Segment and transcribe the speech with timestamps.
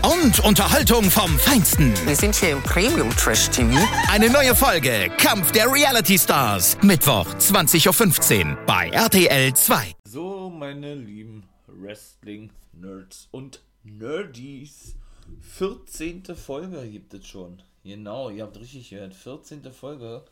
[0.00, 1.94] Und Unterhaltung vom Feinsten.
[2.06, 3.78] Wir sind hier im Premium Trash TV.
[4.10, 6.76] Eine neue Folge Kampf der Reality Stars.
[6.82, 9.92] Mittwoch 20.15 Uhr bei RTL 2.
[10.04, 14.94] So, meine lieben Wrestling-Nerds und Nerdies.
[15.40, 16.24] 14.
[16.36, 17.62] Folge gibt es schon.
[17.84, 19.14] Genau, ihr habt richtig gehört.
[19.14, 19.72] 14.
[19.72, 20.24] Folge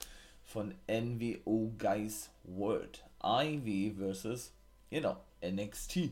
[0.43, 3.05] von NWO Guys World.
[3.23, 4.53] IW versus,
[4.91, 6.11] genau, NXT.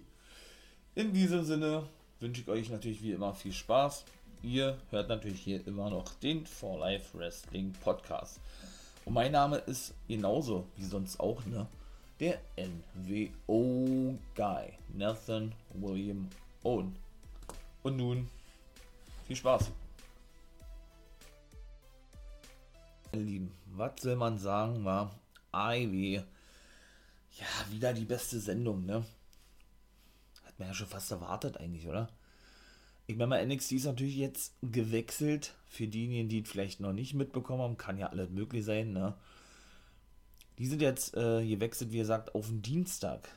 [0.94, 1.88] In diesem Sinne
[2.20, 4.04] wünsche ich euch natürlich wie immer viel Spaß.
[4.42, 8.40] Ihr hört natürlich hier immer noch den For Life Wrestling Podcast.
[9.04, 11.66] Und mein Name ist genauso wie sonst auch, ne?
[12.20, 16.28] Der NWO Guy, Nathan William
[16.62, 16.96] Owen.
[17.82, 18.28] Und nun
[19.26, 19.70] viel Spaß.
[23.12, 25.14] Meine Lieben, was soll man sagen, war
[25.54, 26.16] IW.
[26.16, 29.04] Ja, wieder die beste Sendung, ne?
[30.58, 32.08] Man ja schon fast erwartet eigentlich, oder?
[33.06, 35.54] Ich meine mal, NXT ist natürlich jetzt gewechselt.
[35.66, 39.14] Für diejenigen, die es vielleicht noch nicht mitbekommen haben, kann ja alles möglich sein, ne?
[40.58, 43.30] Die sind jetzt äh, gewechselt, wie gesagt, auf den Dienstag.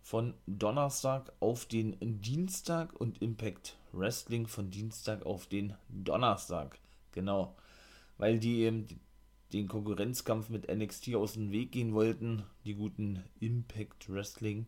[0.00, 6.78] Von Donnerstag auf den Dienstag und Impact Wrestling von Dienstag auf den Donnerstag.
[7.12, 7.56] Genau.
[8.18, 8.86] Weil die eben
[9.52, 14.66] den Konkurrenzkampf mit NXT aus dem Weg gehen wollten, die guten Impact Wrestling.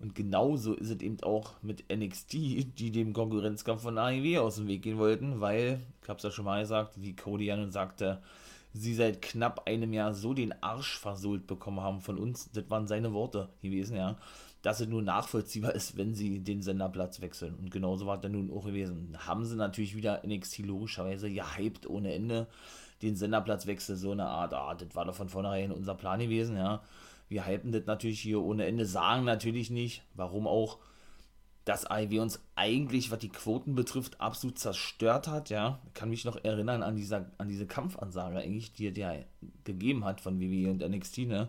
[0.00, 4.66] Und genauso ist es eben auch mit NXT, die dem Konkurrenzkampf von AEW aus dem
[4.66, 7.70] Weg gehen wollten, weil, ich habe es ja schon mal gesagt, wie Cody ja nun
[7.70, 8.22] sagte,
[8.72, 12.86] sie seit knapp einem Jahr so den Arsch versohlt bekommen haben von uns, das waren
[12.86, 14.16] seine Worte gewesen, ja,
[14.62, 17.54] dass es nur nachvollziehbar ist, wenn sie den Senderplatz wechseln.
[17.54, 19.16] Und genauso war es dann nun auch gewesen.
[19.26, 22.46] Haben sie natürlich wieder NXT logischerweise gehypt ohne Ende
[23.02, 26.82] den Senderplatzwechsel, so eine Art, ah, das war doch von vornherein unser Plan gewesen, ja.
[27.30, 30.78] Wir hypen das natürlich hier ohne Ende, sagen natürlich nicht, warum auch,
[31.64, 35.80] dass AEW uns eigentlich, was die Quoten betrifft, absolut zerstört hat, ja.
[35.86, 39.26] Ich kann mich noch erinnern an, dieser, an diese Kampfansage eigentlich, die der
[39.62, 41.48] gegeben hat von WWE und NXT, ne.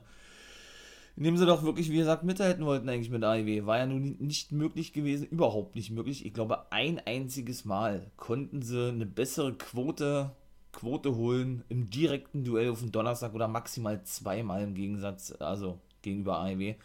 [1.16, 3.66] Indem sie doch wirklich, wie gesagt, mithalten wollten eigentlich mit AEW.
[3.66, 6.28] War ja nun nicht möglich gewesen, überhaupt nicht möglich.
[6.28, 10.32] Ich glaube, ein einziges Mal konnten sie eine bessere Quote
[10.72, 16.40] Quote holen im direkten Duell auf den Donnerstag oder maximal zweimal im Gegensatz, also gegenüber
[16.40, 16.76] AEW.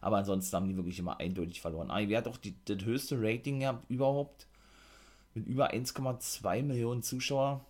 [0.00, 1.90] Aber ansonsten haben die wirklich immer eindeutig verloren.
[1.90, 4.46] AEW hat auch die, das höchste Rating gehabt überhaupt
[5.34, 7.64] mit über 1,2 Millionen Zuschauer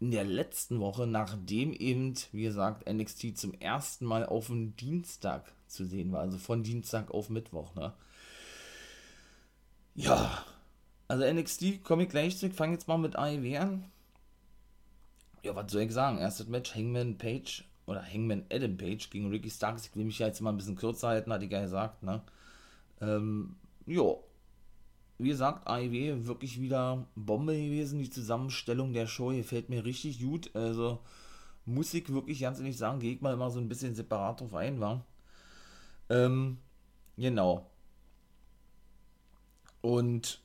[0.00, 5.52] in der letzten Woche, nachdem eben, wie gesagt, NXT zum ersten Mal auf dem Dienstag
[5.66, 6.20] zu sehen war.
[6.20, 7.92] Also von Dienstag auf Mittwoch, ne?
[9.94, 10.44] Ja,
[11.06, 12.54] also NXT komme ich gleich zurück.
[12.54, 13.84] Fange jetzt mal mit AEW an
[15.42, 16.18] ja, was soll ich sagen?
[16.18, 19.86] Erstes Match, Hangman Page oder Hangman Adam Page gegen Ricky Starks.
[19.86, 22.22] Ich will mich ja jetzt mal ein bisschen kürzer halten, hatte ich ja gesagt, ne?
[23.00, 23.56] Ähm,
[23.86, 24.14] ja.
[25.18, 27.98] Wie gesagt, AEW wirklich wieder Bombe gewesen.
[27.98, 30.50] Die Zusammenstellung der Show gefällt mir richtig gut.
[30.54, 31.00] Also
[31.66, 34.54] muss ich wirklich ganz ehrlich sagen, gehe ich mal immer so ein bisschen separat drauf
[34.54, 35.04] ein, war.
[36.08, 36.58] Ähm,
[37.16, 37.66] genau.
[39.82, 40.40] Und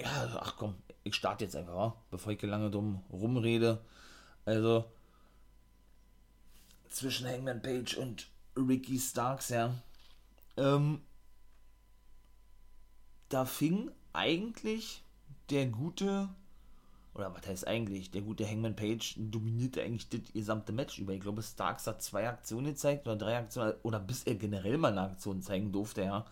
[0.00, 0.74] ja, ach komm,
[1.06, 3.80] ich starte jetzt einfach, bevor ich lange drum rumrede.
[4.44, 4.84] Also,
[6.88, 9.74] zwischen Hangman Page und Ricky Starks, ja.
[10.56, 11.00] Ähm,
[13.28, 15.04] da fing eigentlich
[15.50, 16.28] der gute,
[17.14, 21.12] oder was heißt eigentlich, der gute Hangman Page dominierte eigentlich das gesamte Match über.
[21.12, 24.92] Ich glaube, Starks hat zwei Aktionen gezeigt oder drei Aktionen, oder bis er generell mal
[24.92, 26.26] eine Aktion zeigen durfte, ja.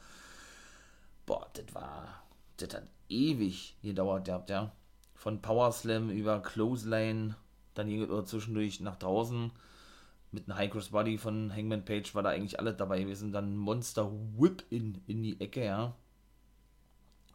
[1.27, 2.23] Boah, das war,
[2.57, 4.73] das hat ewig gedauert gehabt, ja.
[5.15, 7.37] Von Power Slam über Clothesline,
[7.75, 9.53] dann hier zwischendurch nach draußen.
[10.33, 13.33] Mit einem High Cross Body von Hangman Page war da eigentlich alles dabei gewesen.
[13.33, 15.95] Dann Monster Whip in, in die Ecke, ja.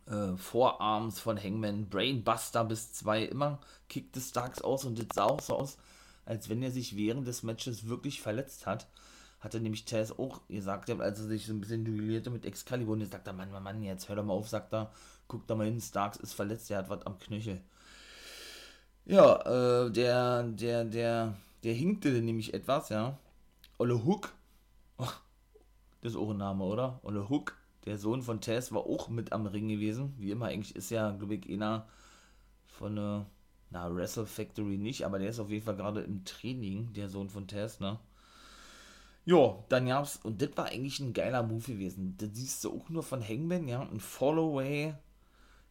[0.06, 5.42] Äh, Vorarms von Hangman, Brainbuster bis zwei, immer kickte Starks aus und das sah auch
[5.42, 5.78] so aus,
[6.26, 8.88] als wenn er sich während des Matches wirklich verletzt hat.
[9.40, 13.02] Hatte nämlich Taz auch gesagt, als er sich so ein bisschen duellierte mit Excalibur und
[13.02, 14.92] er sagt, Mann, Mann, Mann, jetzt hör doch mal auf, sagt er,
[15.28, 17.62] guck da mal hin, Starks ist verletzt, der hat was am Knöchel.
[19.06, 21.34] Ja, äh, der, der, der,
[21.64, 23.18] der hinkte nämlich etwas, ja.
[23.78, 24.34] Olle Hook.
[24.98, 25.08] Oh,
[26.02, 27.00] das ist auch ein Name, oder?
[27.04, 27.56] Olle Hook.
[27.86, 30.14] der Sohn von Tess, war auch mit am Ring gewesen.
[30.18, 31.88] Wie immer, eigentlich ist ja, glaube ich, einer
[32.68, 33.26] von der,
[33.72, 37.30] na, Wrestle Factory nicht, aber der ist auf jeden Fall gerade im Training, der Sohn
[37.30, 38.00] von Tess, ne?
[39.30, 42.16] Jo, dann gab's, und das war eigentlich ein geiler Move gewesen.
[42.18, 44.96] Das siehst du auch nur von Hangman, ja, ein Followaway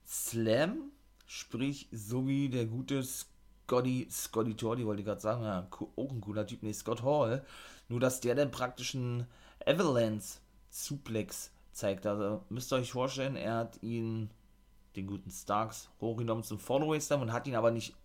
[0.07, 0.93] Slam,
[1.27, 6.21] sprich, so wie der gute Scotty, Scotty Tordi, wollte ich gerade sagen, ja, auch ein
[6.21, 7.45] cooler Typ, nee, Scott Hall,
[7.89, 9.27] nur dass der dann praktisch einen
[9.67, 10.39] Avalanche
[10.71, 12.07] Suplex zeigt.
[12.07, 14.31] Also müsst ihr euch vorstellen, er hat ihn,
[14.95, 17.97] den guten Starks, hochgenommen zum Followaway Slam und hat ihn aber nicht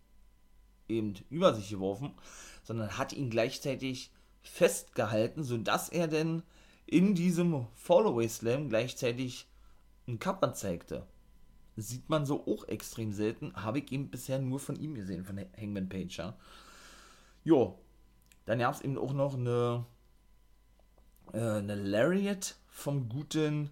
[0.90, 2.16] eben über sich geworfen,
[2.64, 4.10] sondern hat ihn gleichzeitig
[4.44, 6.44] festgehalten, sodass er denn
[6.86, 9.48] in diesem Followaway Slam gleichzeitig
[10.08, 11.08] einen Kappa zeigte.
[11.76, 15.40] sieht man so auch extrem selten, habe ich eben bisher nur von ihm gesehen, von
[15.58, 16.38] Hangman Page, ja.
[17.44, 17.80] Jo,
[18.46, 19.86] dann gab es eben auch noch eine,
[21.34, 23.72] äh, eine Lariat vom guten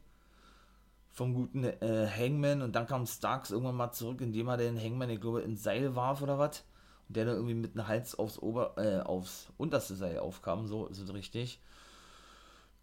[1.12, 5.10] vom guten äh, Hangman und dann kam Starks irgendwann mal zurück, indem er den Hangman,
[5.10, 6.64] ich glaube, ins Seil warf oder was.
[7.14, 11.00] Der dann irgendwie mit dem Hals aufs Ober, äh, aufs unterste Seil aufkam, so ist
[11.00, 11.60] es richtig.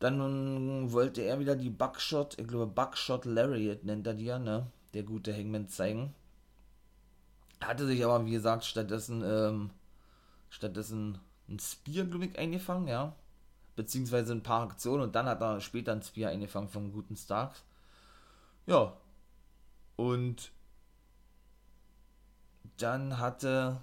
[0.00, 4.70] Dann wollte er wieder die Buckshot, ich glaube Buckshot Lariat nennt er die ja, ne?
[4.94, 6.14] Der gute Hangman zeigen.
[7.60, 9.70] Hatte sich aber, wie gesagt, stattdessen, ähm,
[10.50, 13.16] stattdessen ein Spear, glaube ich, eingefangen, ja.
[13.76, 17.64] Beziehungsweise ein paar Aktionen und dann hat er später ein Spear eingefangen vom guten Starks.
[18.66, 18.92] Ja.
[19.96, 20.52] Und
[22.76, 23.81] dann hatte,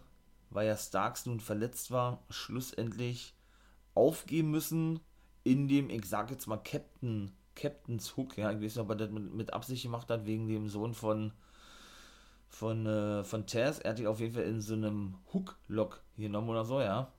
[0.56, 3.36] weil ja Starks nun verletzt war, schlussendlich
[3.94, 5.00] aufgeben müssen,
[5.44, 8.96] in dem, ich sag jetzt mal, Captain, Captain's Hook, ja, ich weiß nicht, ob er
[8.96, 11.32] das mit, mit Absicht gemacht hat, wegen dem Sohn von
[12.56, 16.50] von, äh, von Taz, er hat ihn auf jeden Fall in so einem Hook-Lock genommen
[16.50, 17.12] oder so, ja.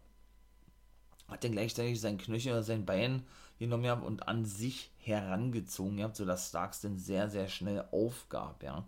[1.29, 3.27] Hat dann gleichzeitig sein Knöchel, sein Bein
[3.59, 8.87] genommen gehabt und an sich herangezogen gehabt, sodass Starks dann sehr, sehr schnell aufgab, ja.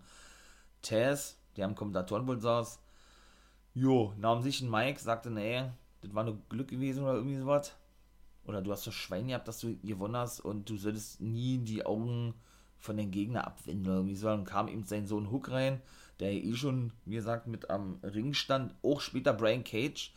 [0.81, 2.79] Taz, der am Kommentatorenpult saß,
[3.73, 5.63] jo, nahm sich ein Mike, sagte, nee,
[6.01, 7.73] das war nur Glück gewesen oder irgendwie sowas.
[8.45, 11.85] Oder du hast das Schwein gehabt, dass du gewonnen hast und du solltest nie die
[11.85, 12.33] Augen
[12.79, 14.27] von den Gegner abwenden oder irgendwie so.
[14.27, 15.81] Dann kam eben sein Sohn Hook rein,
[16.19, 18.73] der eh schon, wie gesagt, mit am Ring stand.
[18.81, 20.13] Auch später Brian Cage.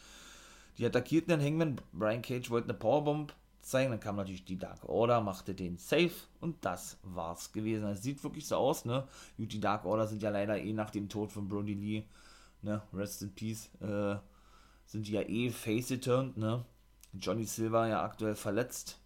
[0.78, 1.80] Die attackierten den Hangman.
[1.92, 3.90] Brian Cage wollte eine Powerbomb zeigen.
[3.90, 7.86] Dann kam natürlich die Dark Order, machte den Safe und das war's gewesen.
[7.88, 9.06] Es sieht wirklich so aus, ne?
[9.36, 12.04] Gut, die Dark Order sind ja leider eh nach dem Tod von Brody Lee,
[12.62, 12.82] ne?
[12.92, 14.16] Rest in Peace, äh,
[14.86, 16.64] sind die ja eh face-turned, ne?
[17.12, 18.98] Johnny Silver ja aktuell verletzt.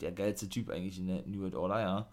[0.00, 2.08] Der geilste Typ eigentlich in der New World Order, ja.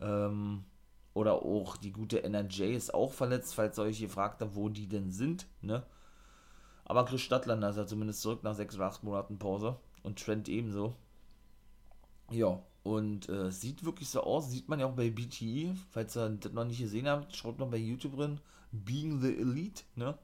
[0.00, 0.64] Ähm,
[1.12, 4.88] oder auch die gute NRJ ist auch verletzt, falls ihr euch gefragt habt, wo die
[4.88, 5.84] denn sind, ne?
[6.84, 9.76] Aber Chris Stadtlander ist ja zumindest zurück nach sechs oder acht Monaten Pause.
[10.02, 10.96] Und Trent ebenso.
[12.30, 16.28] Ja, und äh, sieht wirklich so aus, sieht man ja auch bei BTE, falls ihr
[16.30, 18.40] das noch nicht gesehen habt, schaut mal bei YouTube drin,
[18.72, 20.16] Being the Elite, ne?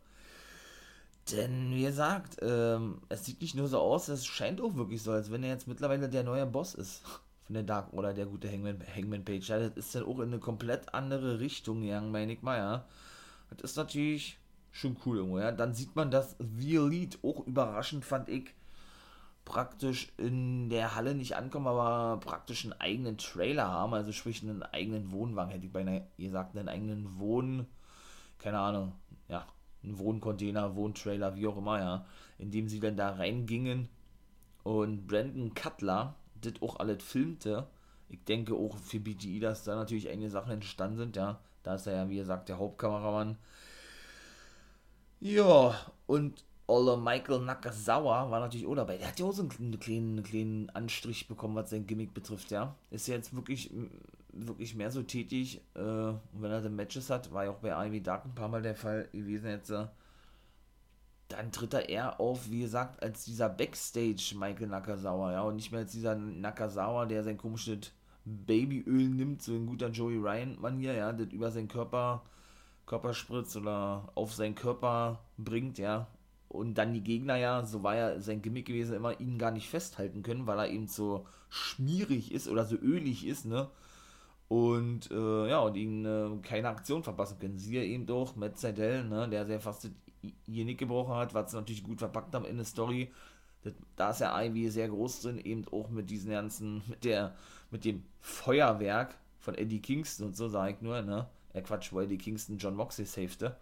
[1.32, 5.10] Denn, wie gesagt, ähm, es sieht nicht nur so aus, es scheint auch wirklich so,
[5.10, 7.02] als wenn er jetzt mittlerweile der neue Boss ist
[7.46, 9.48] von der Dark oder der gute Hangman, Hangman Page.
[9.48, 12.84] Ja, das ist dann auch in eine komplett andere Richtung gegangen, meine ich mal, ja.
[13.50, 14.38] Das ist natürlich
[14.70, 15.50] schon cool irgendwo, ja.
[15.50, 18.54] Dann sieht man, dass The Elite, auch überraschend fand ich,
[19.44, 24.62] praktisch in der Halle nicht ankommen, aber praktisch einen eigenen Trailer haben, also sprich einen
[24.62, 27.66] eigenen Wohnwagen, hätte ich beinahe gesagt, einen eigenen Wohn,
[28.38, 28.92] keine Ahnung,
[29.28, 29.46] ja,
[29.82, 32.06] einen Wohncontainer, Wohntrailer, wie auch immer, ja,
[32.38, 33.88] in dem sie dann da reingingen
[34.62, 37.66] und Brandon Cutler, das auch alles filmte,
[38.08, 41.86] ich denke auch für BGE, dass da natürlich einige Sachen entstanden sind, ja, da ist
[41.86, 43.36] er ja, wie gesagt, der Hauptkameramann.
[45.20, 45.74] Ja,
[46.06, 48.98] und Olle Michael Nakazawa war natürlich auch dabei.
[48.98, 52.74] Der hat ja auch so einen kleinen, kleinen Anstrich bekommen, was sein Gimmick betrifft, ja.
[52.90, 53.70] Ist ja jetzt wirklich,
[54.46, 55.62] wirklich mehr so tätig.
[55.74, 58.48] Äh, und wenn er dann Matches hat, war ja auch bei AEW Dark ein paar
[58.48, 59.70] Mal der Fall gewesen jetzt.
[59.70, 59.86] Äh,
[61.28, 65.42] dann tritt er eher auf, wie gesagt, als dieser Backstage Michael Nakazawa, ja.
[65.42, 67.92] Und nicht mehr als dieser Nakazawa, der sein komisches
[68.24, 72.22] Babyöl nimmt, so ein guter Joey Ryan-Manier, ja, das über seinen Körper,
[72.86, 76.08] Körper spritzt oder auf seinen Körper bringt, ja
[76.48, 79.68] und dann die Gegner ja, so war ja sein Gimmick gewesen, immer ihn gar nicht
[79.68, 83.68] festhalten können, weil er eben so schmierig ist oder so ölig ist, ne?
[84.48, 87.58] Und äh, ja, und ihn äh, keine Aktion verpassen können.
[87.58, 89.90] Siehe eben doch Matt Seidel, ne, der sehr fast
[90.46, 93.12] ihr Nick gebrochen hat, was natürlich gut verpackt haben in der Story.
[93.96, 97.34] Da ist ja Ivy sehr groß drin, eben auch mit diesen ganzen, mit der,
[97.70, 101.28] mit dem Feuerwerk von Eddie Kingston und so, sage ich nur, ne?
[101.52, 103.56] Er Quatsch, wo Eddie Kingston John Moxley safete.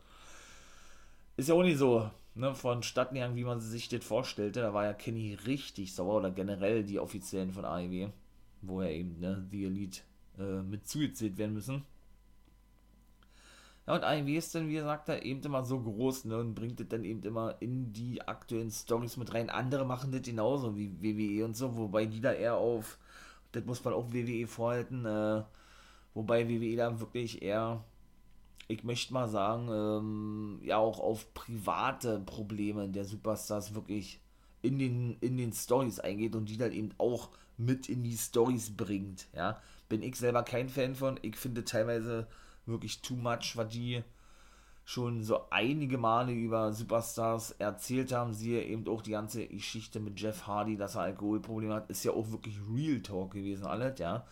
[1.37, 4.61] Ist ja auch nicht so, ne, vonstatten gegangen, wie man sich das vorstellte.
[4.61, 8.11] Da war ja Kenny richtig sauer oder generell die Offiziellen von AEW,
[8.63, 10.01] wo er eben, ne, The Elite
[10.39, 11.85] äh, mit zugezählt werden müssen.
[13.87, 16.81] Ja, und AEW ist dann, wie gesagt, da eben immer so groß ne, und bringt
[16.81, 19.51] das dann eben immer in die aktuellen Stories mit rein.
[19.51, 22.99] Andere machen das genauso wie WWE und so, wobei die da eher auf,
[23.53, 25.43] das muss man auch WWE vorhalten, äh,
[26.15, 27.85] wobei WWE da wirklich eher,
[28.69, 34.21] ich möchte mal sagen, ähm, ja auch auf private Probleme der Superstars wirklich
[34.63, 38.75] in den, in den Stories eingeht und die dann eben auch mit in die Stories
[38.75, 39.61] bringt, ja.
[39.89, 42.27] Bin ich selber kein Fan von, ich finde teilweise
[42.67, 44.03] wirklich too much, was die
[44.85, 48.35] schon so einige Male über Superstars erzählt haben.
[48.35, 52.13] Siehe eben auch die ganze Geschichte mit Jeff Hardy, dass er Alkoholprobleme hat, ist ja
[52.13, 54.27] auch wirklich Real Talk gewesen, alles, ja.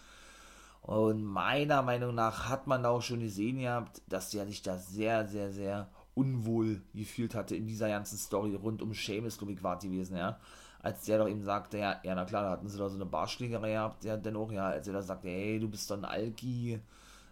[0.83, 4.77] Und meiner Meinung nach hat man da auch schon gesehen gehabt, dass der sich da
[4.79, 9.63] sehr, sehr, sehr unwohl gefühlt hatte in dieser ganzen Story rund um Seamus, glaube ich,
[9.63, 10.39] war gewesen, ja.
[10.83, 13.07] Als der doch eben sagte, ja, ja, na klar, da hatten sie da so eine
[13.07, 16.81] Barschlägerei gehabt, ja, dennoch, ja, als er da sagte, hey, du bist doch ein Alki,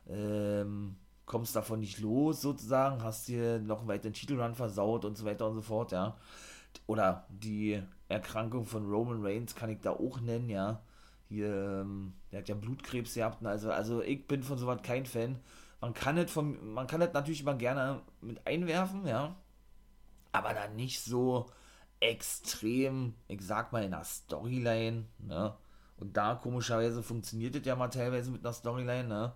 [0.08, 5.24] ähm, kommst davon nicht los, sozusagen, hast dir noch einen weiteren Titelrun versaut und so
[5.24, 6.16] weiter und so fort, ja.
[6.86, 10.80] Oder die Erkrankung von Roman Reigns kann ich da auch nennen, ja.
[11.28, 15.40] Hier, ähm, der hat ja Blutkrebs gehabt, also, also ich bin von sowas kein Fan.
[15.80, 19.34] Man kann es von, man kann es natürlich immer gerne mit einwerfen, ja.
[20.32, 21.46] Aber dann nicht so
[22.00, 25.54] extrem, ich sag mal, in der Storyline, ne.
[25.98, 29.34] Und da komischerweise funktioniert es ja mal teilweise mit einer Storyline, ne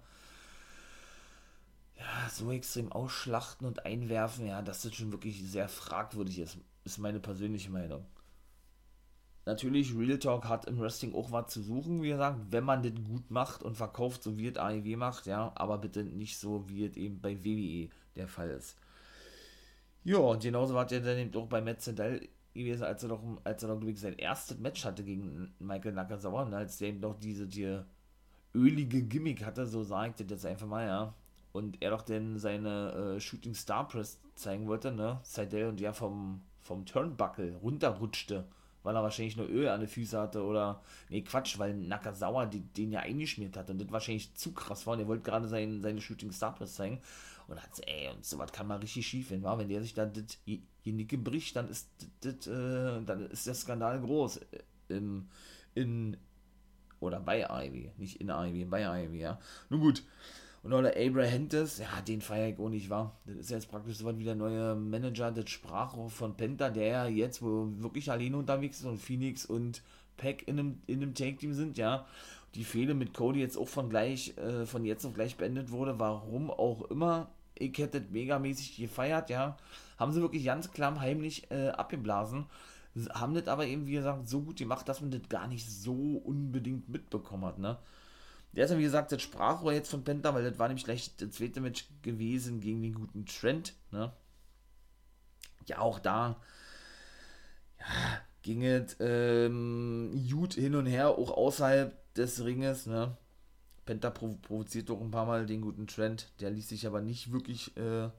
[1.97, 6.99] ja, so extrem ausschlachten und einwerfen, ja, das ist schon wirklich sehr fragwürdig ist, ist
[6.99, 8.05] meine persönliche Meinung.
[9.47, 12.95] Natürlich, Real Talk hat im Wrestling auch was zu suchen, wie gesagt, wenn man das
[12.95, 16.87] gut macht und verkauft, so wie es AEW macht, ja, aber bitte nicht so, wie
[16.87, 18.77] es eben bei WWE der Fall ist.
[20.03, 21.83] Ja, und genauso war es ja dann eben auch bei Matt
[22.55, 26.43] gewesen, als er doch, als er glaube ich, sein erstes Match hatte gegen Michael Nakazawa,
[26.43, 27.81] und als der eben doch diese, die
[28.55, 31.15] ölige Gimmick hatte, so sagt er jetzt einfach mal, ja,
[31.53, 35.21] und er doch denn seine äh, Shooting Star Press zeigen wollte, ne?
[35.23, 38.45] Seidel und ja vom, vom Turnbuckle runterrutschte,
[38.83, 42.73] weil er wahrscheinlich nur Öl an den Füßen hatte oder, nee, Quatsch, weil Nakazawa den,
[42.73, 45.81] den ja eingeschmiert hat und das wahrscheinlich zu krass war und er wollte gerade sein,
[45.81, 47.01] seine Shooting Star Press zeigen
[47.47, 50.13] und hat ey, und sowas kann mal richtig schief werden, war, wenn der sich dann
[50.13, 50.39] das
[50.93, 51.89] Nicke bricht, dann ist
[52.21, 54.41] das, äh, dann ist der Skandal groß
[54.89, 55.29] im,
[55.75, 56.17] in,
[57.01, 59.39] oder bei Ivy, nicht in Ivy, bei Ivy, ja.
[59.71, 60.03] Nun gut,
[60.65, 63.21] und oder Hentes, ja, den feiere ich auch nicht, wahr?
[63.27, 67.07] Das ist jetzt praktisch so wie der neue Manager des Sprachrohr von Penta, der ja
[67.07, 69.83] jetzt wo wirklich alleine unterwegs ist und Phoenix und
[70.17, 72.07] Pack in einem, in einem Take-Team sind, ja.
[72.55, 75.99] Die Fehde mit Cody jetzt auch von gleich, äh, von jetzt auf gleich beendet wurde,
[75.99, 77.29] warum auch immer.
[77.57, 79.57] Ich hätte megamäßig gefeiert, ja.
[79.99, 82.47] Haben sie wirklich ganz klamm heimlich äh, abgeblasen.
[83.13, 86.17] Haben das aber eben, wie gesagt, so gut gemacht, dass man das gar nicht so
[86.25, 87.79] unbedingt mitbekommen hat, ne?
[88.53, 91.17] Der ist ja, wie gesagt, das Sprachrohr jetzt von Penta, weil das war nämlich gleich
[91.17, 94.13] das zweite Match gewesen gegen den guten Trent, ne?
[95.67, 96.37] Ja, auch da
[97.81, 97.87] ja,
[98.43, 103.17] ging es ähm, gut hin und her, auch außerhalb des Ringes, ne?
[103.85, 107.33] Penta provo provoziert doch ein paar Mal den guten Trent, der ließ sich aber nicht
[107.33, 108.11] wirklich äh,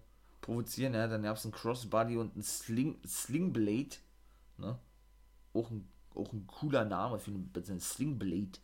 [0.42, 1.08] provozieren, ja?
[1.08, 3.98] Dann gab es einen Crossbody und einen Sling, Slingblade,
[4.58, 4.78] ne?
[5.54, 8.60] Auch ein, auch ein cooler Name für einen Slingblade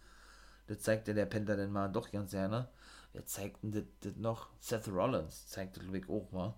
[0.72, 2.70] das zeigte der Penta dann mal doch ganz gerne.
[3.12, 4.48] Wer zeigt denn das, das noch?
[4.62, 6.54] Seth Rollins zeigt das, glaube auch mal.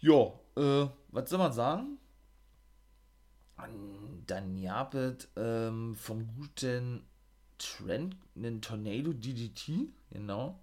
[0.00, 1.98] Ja, äh, was soll man sagen?
[4.26, 4.56] Dann
[4.94, 7.04] es ähm, vom guten
[7.58, 10.58] Trent einen Tornado DDT, genau.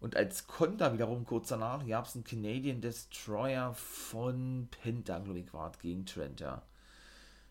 [0.00, 5.52] Und als Konter wiederum kurz danach gab es einen Canadian Destroyer von Penta, glaube ich,
[5.52, 6.62] war gegen Trent, ja.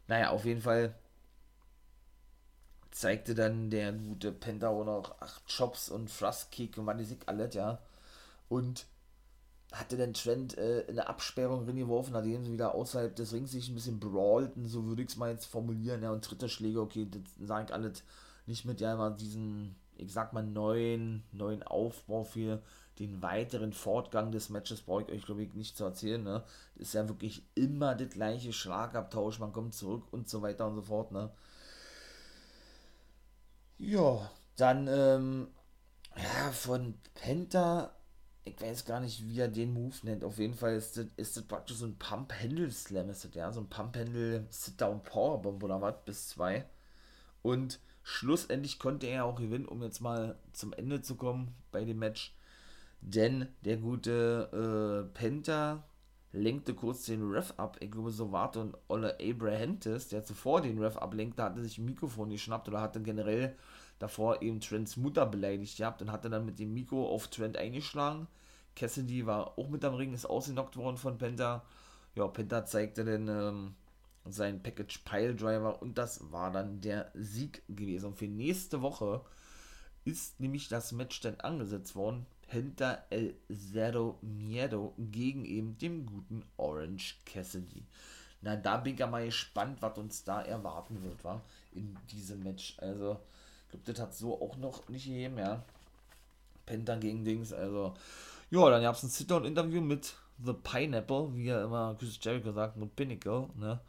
[0.08, 0.96] Naja, auf jeden Fall
[2.92, 7.20] zeigte dann der gute Penta auch noch acht Chops und Thrust-Kick und was weiß ich
[7.28, 7.80] alles, ja.
[8.50, 8.88] Und
[9.74, 13.52] hatte dann Trent äh, in der Absperrung drin geworfen, nachdem sie wieder außerhalb des Rings
[13.52, 16.80] sich ein bisschen brawlten, so würde ich es mal jetzt formulieren, ja, und dritte Schläge,
[16.80, 18.04] okay, das sage ich alles
[18.48, 22.62] nicht mit, ja, diesen, ich sag mal, neuen, neuen Aufbau für
[23.00, 26.44] den weiteren Fortgang des Matches brauche ich euch, glaube ich, nicht zu erzählen, ne.
[26.76, 30.82] Ist ja wirklich immer das gleiche Schlagabtausch, man kommt zurück und so weiter und so
[30.82, 31.32] fort, ne.
[33.80, 35.48] Ja, dann, ähm,
[36.16, 37.96] ja, von Penta,
[38.44, 40.24] ich weiß gar nicht, wie er den Move nennt.
[40.24, 43.62] Auf jeden Fall ist das, ist das praktisch so ein Pump-Handle-Slam, ist das, ja, so
[43.62, 46.66] ein Pump-Handle-Sit-Down-Powerbomb oder was, bis zwei.
[47.44, 52.00] Und schlussendlich konnte er auch gewinnen, um jetzt mal zum Ende zu kommen bei dem
[52.00, 52.34] Match.
[53.02, 55.84] Denn der gute äh, Penta
[56.32, 57.76] lenkte kurz den Ref ab.
[57.82, 61.86] Ich glaube, so warte und Olle Abrahantis, der zuvor den Ref ablenkte, hatte sich ein
[61.86, 63.58] Mikrofon geschnappt oder hatte generell
[64.00, 68.28] davor eben Trents Mutter beleidigt gehabt und hatte dann mit dem Mikro auf Trent eingeschlagen.
[68.78, 71.66] Cassidy war auch mit am Ring, ist ausgenockt worden von Penta.
[72.16, 73.76] Ja, Penta zeigte dann ähm,
[74.32, 78.08] seinen Package Pile Driver und das war dann der Sieg gewesen.
[78.08, 79.22] Und für nächste Woche
[80.06, 86.44] ist nämlich das Match dann angesetzt worden hinter El Zero Miedo gegen eben dem guten
[86.56, 87.84] Orange Cassidy.
[88.42, 91.42] Na, da bin ich ja mal gespannt, was uns da erwarten wird, war
[91.74, 92.78] in diesem Match.
[92.80, 93.20] Also,
[93.66, 95.64] ich glaube, das hat so auch noch nicht gegeben, ja.
[96.66, 97.94] Penta gegen Dings, also.
[98.50, 102.78] Ja, dann gab es ein Sit-Down-Interview mit The Pineapple, wie er immer Chris Jericho sagt,
[102.78, 103.82] mit Pinnacle, ne.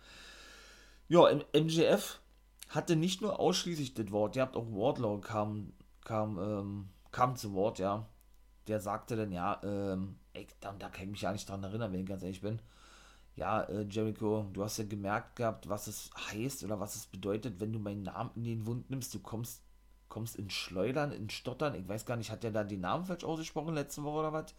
[1.08, 2.20] Ja, MJF
[2.68, 5.72] hatte nicht nur ausschließlich das Wort, ihr habt auch Wardlow kam,
[6.04, 8.06] kam, ähm, kam zu Wort, ja.
[8.66, 11.92] Der sagte dann, ja, ähm, ey, da, da kann ich mich ja nicht dran erinnern,
[11.92, 12.60] wenn ich ganz ehrlich bin
[13.38, 17.60] ja, äh, Jericho, du hast ja gemerkt gehabt, was es heißt oder was es bedeutet,
[17.60, 19.14] wenn du meinen Namen in den Wund nimmst.
[19.14, 19.62] Du kommst,
[20.08, 21.76] kommst in Schleudern, in Stottern.
[21.76, 24.54] Ich weiß gar nicht, hat der da den Namen falsch ausgesprochen letzte Woche oder was?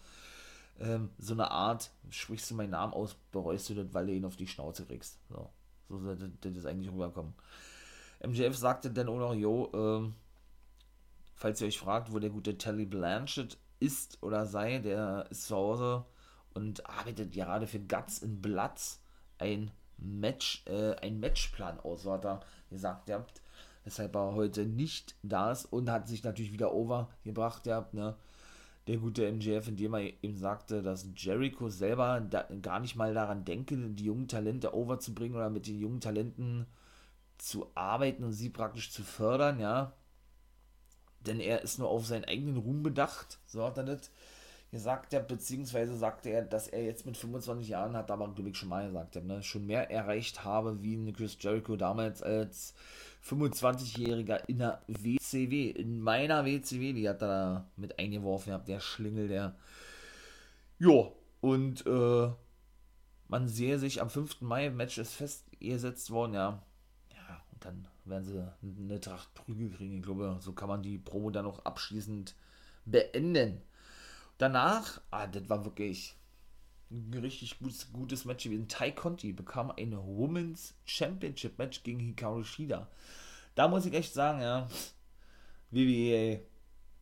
[0.80, 4.24] Ähm, so eine Art, sprichst du meinen Namen aus, bereust du das, weil du ihn
[4.24, 5.20] auf die Schnauze kriegst.
[5.28, 5.50] So,
[5.90, 7.34] so sollte das eigentlich rüberkommen.
[8.26, 10.16] MJF sagte dann auch noch, jo, ähm,
[11.36, 15.56] falls ihr euch fragt, wo der gute Telly Blanchett ist oder sei, der ist zu
[15.56, 16.06] Hause
[16.54, 19.02] und arbeitet gerade für Guts in Bloods
[19.38, 23.42] ein Match, äh, ein Matchplan aus, so hat er gesagt, ihr habt,
[23.84, 28.16] weshalb er heute nicht da ist und hat sich natürlich wieder overgebracht, ihr habt, ne,
[28.88, 33.46] der gute MJF, indem er eben sagte, dass Jericho selber da, gar nicht mal daran
[33.46, 36.66] denke, die jungen Talente overzubringen oder mit den jungen Talenten
[37.38, 39.94] zu arbeiten und sie praktisch zu fördern, ja.
[41.22, 44.10] Denn er ist nur auf seinen eigenen Ruhm bedacht, so hat er das
[44.72, 48.58] gesagt hat, beziehungsweise sagte er, dass er jetzt mit 25 Jahren hat, aber glaube ich
[48.58, 52.76] schon mal gesagt, ne, schon mehr erreicht habe wie Chris Jericho damals als
[53.24, 58.80] 25-Jähriger in der WCW, in meiner WCW, die hat er da mit eingeworfen, gehabt, der
[58.80, 59.56] Schlingel, der.
[60.80, 62.30] Jo, und äh,
[63.28, 64.42] man sehe sich am 5.
[64.42, 66.64] Mai, Match ist festgesetzt worden, ja.
[67.14, 70.98] Ja, und dann werden sie eine Tracht Prügel kriegen, ich glaube, so kann man die
[70.98, 72.36] Promo dann auch abschließend
[72.86, 73.62] beenden.
[74.38, 76.16] Danach, ah, das war wirklich
[76.92, 78.68] ein richtig gutes, gutes Match gewesen.
[78.68, 82.90] Tai Conti bekam ein Women's Championship Match gegen Hikaru Shida.
[83.56, 84.68] Da muss ich echt sagen, ja,
[85.72, 86.42] WWE,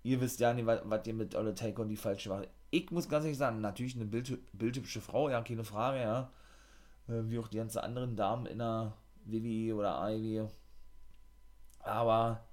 [0.03, 2.49] ihr wisst ja nicht, was, ihr mit eurer Tai Conti falsch macht.
[2.69, 6.31] Ich muss ganz ehrlich sagen, natürlich eine bild, bildhübsche Frau, ja, keine Frage, ja.
[7.07, 8.93] Äh, wie auch die ganzen anderen Damen in der
[9.25, 10.49] WWE oder AEW.
[11.79, 12.45] Aber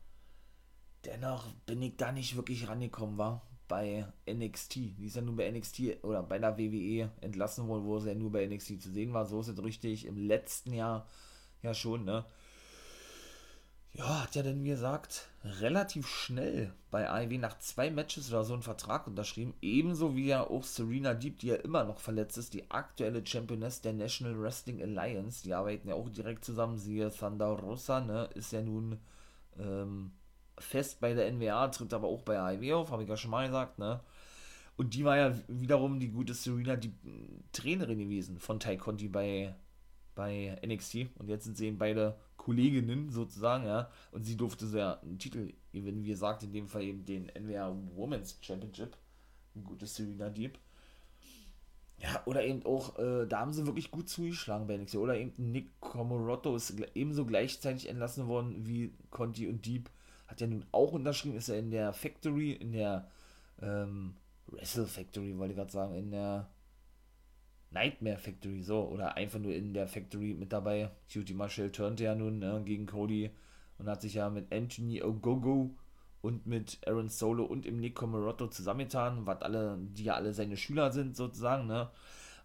[1.05, 4.75] dennoch bin ich da nicht wirklich rangekommen, war bei NXT.
[4.99, 8.15] Die ist ja nur bei NXT oder bei der WWE entlassen worden, wo sie ja
[8.15, 9.27] nur bei NXT zu sehen war.
[9.27, 10.07] So ist es richtig.
[10.07, 11.07] Im letzten Jahr
[11.63, 12.25] ja schon, ne?
[13.97, 18.53] Ja, hat ja dann, wie gesagt, relativ schnell bei AEW nach zwei Matches oder so
[18.53, 19.55] einen Vertrag unterschrieben.
[19.63, 23.83] Ebenso wie ja auch Serena Deep, die ja immer noch verletzt ist, die aktuelle Championess
[23.83, 25.45] der National Wrestling Alliance.
[25.45, 26.77] Die arbeiten ja auch direkt zusammen.
[26.77, 28.29] Siehe Thunder Rosa, ne?
[28.35, 28.99] Ist ja nun
[29.61, 30.11] ähm,
[30.59, 33.47] fest bei der NWA, tritt aber auch bei AEW auf, habe ich ja schon mal
[33.47, 34.01] gesagt, ne?
[34.77, 36.93] Und die war ja wiederum die gute Serena, die
[37.53, 39.55] Trainerin gewesen von Tai Conti bei,
[40.17, 41.07] bei NXT.
[41.17, 43.91] Und jetzt sind sie eben beide Kolleginnen sozusagen, ja.
[44.11, 47.27] Und sie durfte so ja einen Titel gewinnen, wie gesagt, in dem Fall eben den
[47.27, 48.97] NWA Women's Championship.
[49.55, 50.59] Ein gutes Serena Deep.
[51.99, 54.97] Ja, oder eben auch, äh, da haben sie wirklich gut zugeschlagen bei NXT.
[54.97, 59.89] Oder eben Nick Comorotto ist ebenso gleichzeitig entlassen worden wie Conti und Deep
[60.35, 63.09] hat ja nun auch unterschrieben, ist er in der Factory, in der
[63.63, 64.15] ähm,
[64.49, 66.51] Wrestle Factory, wollte ich gerade sagen, in der
[67.71, 70.91] Nightmare Factory, so, oder einfach nur in der Factory mit dabei.
[71.13, 73.31] Cutie Marshall turnte ja nun ne, gegen Cody
[73.79, 75.71] und hat sich ja mit Anthony Ogogo
[76.21, 80.57] und mit Aaron Solo und im Nick Comorotto zusammengetan, was alle, die ja alle seine
[80.57, 81.91] Schüler sind, sozusagen, ne.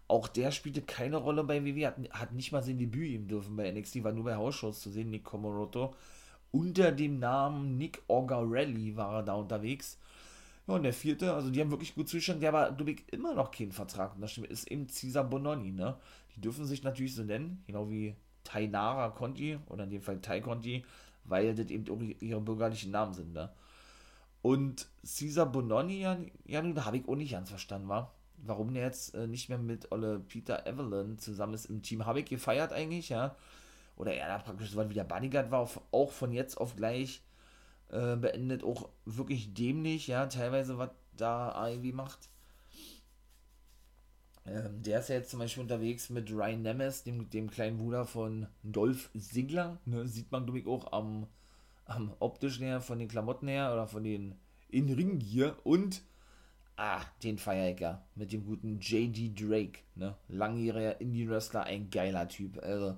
[0.06, 3.54] Auch der spielte keine Rolle bei WWE, hat, hat nicht mal sein Debüt ihm dürfen
[3.56, 5.94] bei NXT, war nur bei Hausshows zu sehen, Nick Comorotto
[6.52, 9.98] unter dem Namen Nick Orgarelli war er da unterwegs.
[10.66, 13.50] Ja, und der vierte, also die haben wirklich gut Zustand, der aber, ich, immer noch
[13.50, 14.12] keinen Vertrag.
[14.20, 15.96] Das ist eben Cesar Bononi, ne?
[16.34, 20.40] Die dürfen sich natürlich so nennen, genau wie Tainara Conti, oder in dem Fall Tai
[20.40, 20.84] Conti,
[21.24, 23.50] weil das eben auch ihre bürgerlichen Namen sind, ne?
[24.42, 28.14] Und Cesar Bononi, ja, ja nun, da habe ich auch nicht ganz verstanden, war.
[28.42, 32.06] Warum der jetzt äh, nicht mehr mit Olle Peter Evelyn zusammen ist im Team.
[32.06, 33.36] Habe ich gefeiert eigentlich, ja
[33.96, 37.22] oder er da praktisch so weit wie der Bodyguard war, auch von jetzt auf gleich
[37.88, 42.30] äh, beendet, auch wirklich dämlich, ja, teilweise was da irgendwie macht.
[44.46, 48.06] Ähm, der ist ja jetzt zum Beispiel unterwegs mit Ryan Nemes, dem, dem kleinen Bruder
[48.06, 51.26] von Dolph Ziggler, ne, sieht man glaube ich auch am,
[51.84, 54.34] am optischen her, von den Klamotten her oder von den
[54.70, 56.02] In-Ring-Gear und
[56.80, 60.16] ah, den Feierecker mit dem guten JD Drake, ne?
[60.28, 62.58] Langjähriger Indie-Wrestler, ein geiler Typ.
[62.62, 62.96] Also,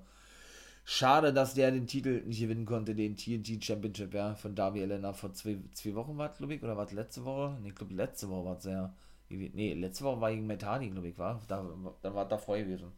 [0.84, 5.12] schade, dass der den Titel nicht gewinnen konnte, den TNT Championship, ja, von Darby Elena
[5.12, 7.58] vor zwei, zwei Wochen war glaube ich, oder war es letzte Woche?
[7.60, 8.94] Ne, ich glaube, letzte Woche war es ja.
[9.28, 11.40] Nee, letzte Woche war gegen Metani, glaube ich, war.
[11.48, 11.62] Da,
[12.02, 12.92] dann war da davor gewesen.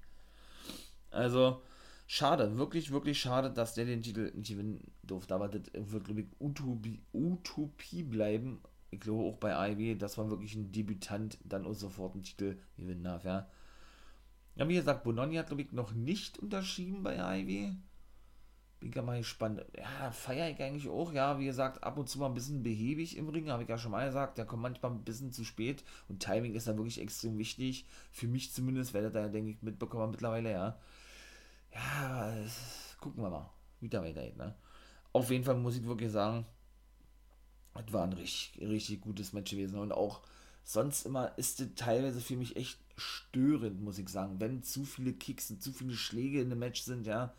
[1.11, 1.63] Also,
[2.07, 5.35] schade, wirklich, wirklich schade, dass der den Titel nicht gewinnen durfte.
[5.35, 8.61] Aber das wird, glaube ich, Utopie, Utopie bleiben.
[8.91, 12.59] Ich glaube auch bei AEW, dass man wirklich ein Debütant dann auch sofort einen Titel
[12.77, 13.49] gewinnen darf, ja.
[14.57, 17.75] Ja, wie gesagt, Bononi hat, glaube ich, noch nicht unterschrieben bei AEW.
[18.81, 19.65] Bin gar mal gespannt.
[19.77, 21.13] Ja, feiere ich eigentlich auch.
[21.13, 23.79] Ja, wie gesagt, ab und zu mal ein bisschen behäbig im Ring, habe ich ja
[23.79, 24.39] schon mal gesagt.
[24.39, 27.87] Der kommt manchmal ein bisschen zu spät und Timing ist da wirklich extrem wichtig.
[28.13, 30.79] Für mich zumindest, werdet ihr da, denke ich, mitbekommen mittlerweile, ja
[31.75, 32.35] ja,
[33.01, 34.01] gucken wir mal, wie da.
[34.01, 34.55] Ne?
[35.13, 36.47] Auf jeden Fall muss ich wirklich sagen,
[37.75, 40.23] es war ein richtig, richtig gutes Match gewesen und auch
[40.65, 45.13] sonst immer ist es teilweise für mich echt störend, muss ich sagen, wenn zu viele
[45.13, 47.35] Kicks und zu viele Schläge in dem Match sind, ja,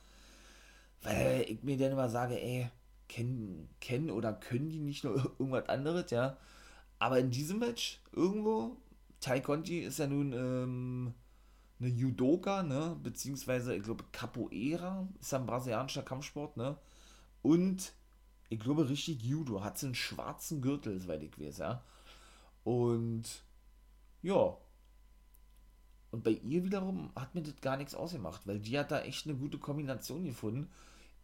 [1.02, 2.70] weil ich mir dann immer sage, ey,
[3.08, 6.38] kennen, kennen oder können die nicht nur irgendwas anderes, ja,
[7.00, 8.78] aber in diesem Match irgendwo,
[9.20, 11.14] Tai Conti ist ja nun, ähm,
[11.80, 16.78] eine Judoka, ne, beziehungsweise, ich glaube, Capoeira ist ein brasilianischer Kampfsport, ne,
[17.42, 17.94] und
[18.50, 21.84] ich glaube, richtig Judo, hat sie einen schwarzen Gürtel, soweit ich weiß, ja,
[22.66, 23.24] und,
[24.24, 24.58] ja,
[26.12, 29.28] und bei ihr wiederum hat mir das gar nichts ausgemacht, weil die hat da echt
[29.28, 30.70] eine gute Kombination gefunden,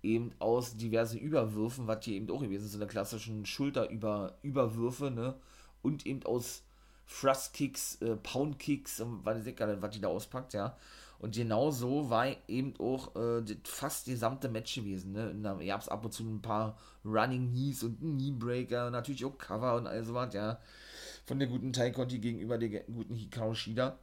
[0.03, 5.35] eben aus diversen Überwürfen, was hier eben auch gewesen ist, so eine klassischen Schulterüberwürfe, ne,
[5.81, 6.63] und eben aus
[7.07, 10.77] Thrust-Kicks, äh, Pound-Kicks, nicht, was die da auspackt, ja.
[11.17, 15.11] Und genau so war eben auch äh, fast die gesamte Match gewesen.
[15.11, 15.35] Ne?
[15.43, 19.75] Da gab es ab und zu ein paar Running Knees und Kneebreaker, natürlich auch Cover
[19.75, 20.59] und all sowas, ja.
[21.25, 23.99] Von der guten Tai Conti gegenüber der guten Hikaru Shida.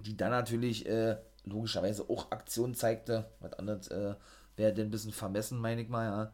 [0.00, 3.30] Die dann natürlich äh, logischerweise auch Aktion zeigte.
[3.40, 4.14] Was anderes äh,
[4.56, 6.32] wäre denn ein bisschen vermessen, meine ich mal, ja.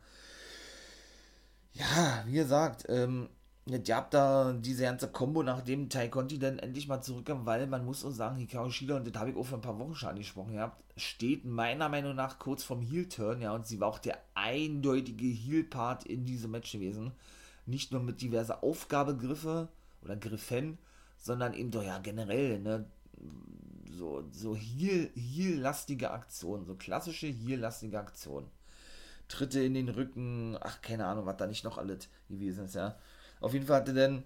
[1.72, 3.28] Ja, wie gesagt, ähm,
[3.66, 7.84] ihr habt da diese ganze Combo, nachdem Tai Conti dann endlich mal zurückkam, weil man
[7.84, 10.10] muss auch sagen, Hikaru Shida, und das habe ich auch vor ein paar Wochen schon
[10.10, 14.18] angesprochen gehabt, steht meiner Meinung nach kurz vom Heel-Turn, ja, und sie war auch der
[14.34, 17.12] eindeutige Heel-Part in diesem Match gewesen.
[17.66, 19.68] Nicht nur mit diverse Aufgabegriffe
[20.02, 20.78] oder Griffen,
[21.16, 22.84] sondern eben doch ja generell, ne,
[23.90, 28.48] so, so Heel-lastige Aktionen, so klassische Heel-lastige Aktionen.
[29.28, 32.96] Tritte in den Rücken, ach, keine Ahnung, was da nicht noch alles gewesen ist, ja.
[33.40, 34.24] Auf jeden Fall hatte dann,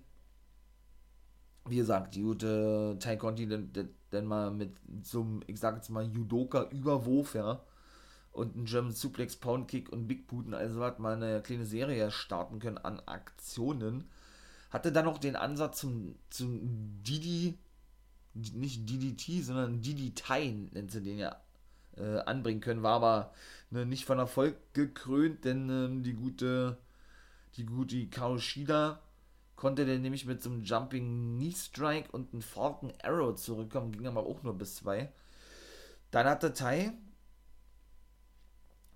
[1.67, 3.71] wie gesagt, die gute Tai Conti dann,
[4.11, 7.63] dann mal mit so einem, ich sag jetzt mal, Judoka-Überwurf, ja,
[8.39, 12.11] und einen German Suplex, Pound Kick und Big Boot, also hat mal eine kleine Serie
[12.11, 14.05] starten können an Aktionen.
[14.71, 16.61] Hatte dann noch den Ansatz zum, zum
[17.03, 17.59] Didi,
[18.35, 21.37] nicht DDT, sondern Didi Tai, nennt sie den ja,
[21.97, 23.33] äh, anbringen können, war aber
[23.71, 26.79] ne, nicht von Erfolg gekrönt, denn ähm, die gute,
[27.57, 29.01] die gute Kaoshida
[29.57, 34.07] konnte der nämlich mit so einem Jumping Knee Strike und einem Falcon Arrow zurückkommen, ging
[34.07, 35.11] aber auch nur bis zwei.
[36.13, 36.93] Dann hatte Tai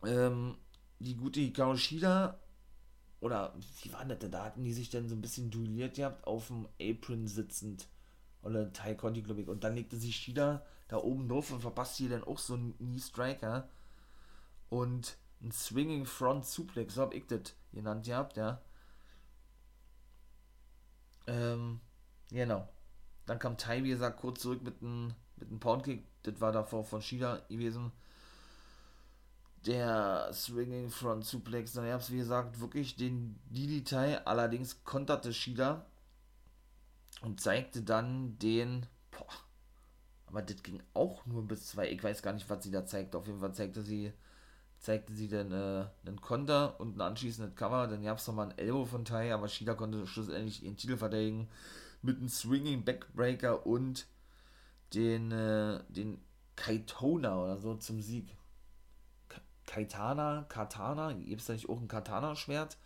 [0.04, 0.56] ähm,
[0.98, 2.38] die gute Hikaru Shida
[3.20, 4.32] oder wie war das denn?
[4.32, 7.86] Da hatten die sich dann so ein bisschen duelliert gehabt, auf dem Apron sitzend.
[8.42, 9.48] Oder Tai Conti, glaube ich.
[9.48, 12.76] Und dann legte sich Shida da oben drauf und verpasste hier dann auch so einen
[12.78, 13.68] Knee Striker.
[14.68, 18.60] Und ein Swinging Front Suplex, so hab ich das genannt gehabt, ja.
[21.28, 21.80] Ähm,
[22.30, 22.68] genau.
[23.26, 26.04] Dann kam Tai, wie gesagt, kurz zurück mit einem mit Poundkick.
[26.24, 27.92] Das war davor von Shida gewesen.
[29.66, 31.72] Der Swinging Front Suplex.
[31.72, 34.26] Dann gab es, wie gesagt, wirklich den DDT.
[34.26, 35.86] Allerdings konterte Shida
[37.22, 38.86] und zeigte dann den.
[39.10, 39.26] Boah,
[40.26, 41.90] aber das ging auch nur bis zwei.
[41.90, 43.18] Ich weiß gar nicht, was sie da zeigte.
[43.18, 44.12] Auf jeden Fall zeigte sie
[44.82, 47.86] zeigte sie dann äh, einen Konter und ein anschließendes Cover.
[47.86, 51.48] Dann gab es nochmal ein Elbow von Tai, aber Shida konnte schlussendlich ihren Titel verteidigen
[52.02, 54.06] mit einem Swinging Backbreaker und
[54.92, 56.20] den, äh, den
[56.56, 58.36] Kaitona oder so zum Sieg.
[59.72, 62.76] Kaitana, Katana, gibt es da nicht auch ein Katana-Schwert?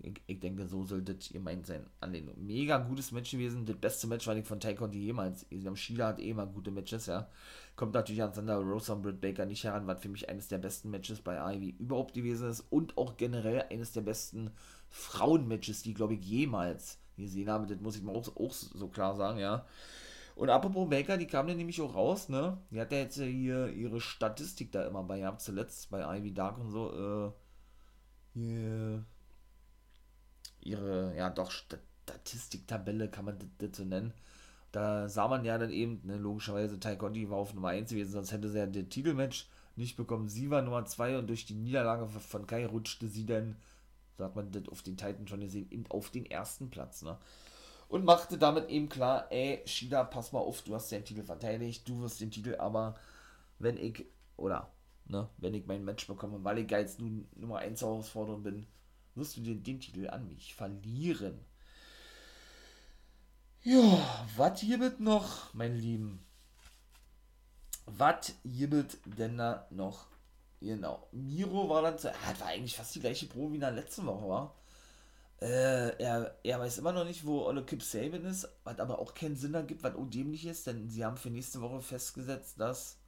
[0.00, 1.86] Ich, ich, denke, so sollte ihr meint sein.
[2.00, 2.34] Anlehnung.
[2.44, 3.64] Mega gutes Match gewesen.
[3.64, 5.46] Das beste Match war ich von Conti jemals.
[5.74, 7.28] Shida hat eh immer gute Matches, ja.
[7.76, 10.58] Kommt natürlich an Sander Rosa und Britt Baker nicht heran, was für mich eines der
[10.58, 14.50] besten Matches bei Ivy überhaupt gewesen ist und auch generell eines der besten
[14.90, 17.68] Frauenmatches, die glaube ich jemals gesehen habe.
[17.68, 19.64] Das muss ich mal auch, auch so klar sagen, ja.
[20.34, 22.58] Und apropos Baker, die kam dann nämlich auch raus, ne?
[22.70, 26.58] Die hat ja jetzt hier ihre Statistik da immer bei, ja, zuletzt bei Ivy Dark
[26.58, 27.32] und so,
[28.34, 29.04] äh, ihre,
[30.60, 34.12] ihre ja doch Statistiktabelle, kann man das, so nennen.
[34.72, 38.10] Da sah man ja dann eben, ne, logischerweise, Tai Conti war auf Nummer 1 gewesen,
[38.10, 40.28] sonst hätte sie ja das Titelmatch nicht bekommen.
[40.28, 43.56] Sie war Nummer 2 und durch die Niederlage von Kai rutschte sie dann,
[44.18, 47.02] sagt man das auf den Titan schon gesehen, eben auf den ersten Platz.
[47.02, 47.16] Ne?
[47.88, 51.88] Und machte damit eben klar, ey, Shida, pass mal auf, du hast den Titel verteidigt,
[51.88, 52.94] du wirst den Titel, aber
[53.58, 54.70] wenn ich, oder,
[55.06, 58.66] ne, wenn ich mein Match bekomme, weil ich jetzt nun Nummer 1 Herausforderung bin,
[59.14, 61.38] wirst du den, den Titel an mich verlieren.
[63.62, 66.24] Ja, was gibt noch, mein Lieben?
[67.86, 70.06] Was gibt denn da noch?
[70.60, 71.08] Genau.
[71.12, 72.10] Miro war dann zu.
[72.10, 74.54] Ah, war eigentlich fast die gleiche Probe wie in der letzten Woche, war.
[75.44, 79.12] Äh, er, er weiß immer noch nicht, wo Olle Kip Saban ist, was aber auch
[79.12, 82.98] keinen Sinn ergibt, was undämlich ist, denn sie haben für nächste Woche festgesetzt, dass.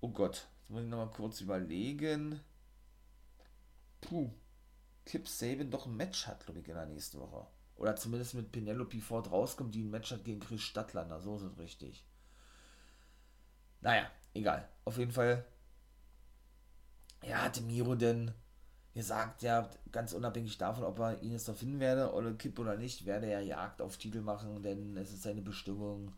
[0.00, 2.38] Oh Gott, jetzt muss ich nochmal kurz überlegen.
[4.02, 4.30] Puh.
[5.06, 8.52] Kip Saban doch ein Match hat, glaube ich, in der nächsten Woche oder zumindest mit
[8.52, 11.20] Penelope Ford rauskommt, die ein Match hat gegen Chris Stadtlander.
[11.20, 12.04] So ist es richtig.
[13.80, 14.68] Naja, egal.
[14.84, 15.46] Auf jeden Fall.
[17.22, 18.32] Ja, hatte Miro denn
[18.96, 22.76] gesagt, ja, ganz unabhängig davon, ob er ihn jetzt noch finden werde oder Kipp oder
[22.76, 26.12] nicht, werde er Jagd auf Titel machen, denn es ist seine Bestimmung,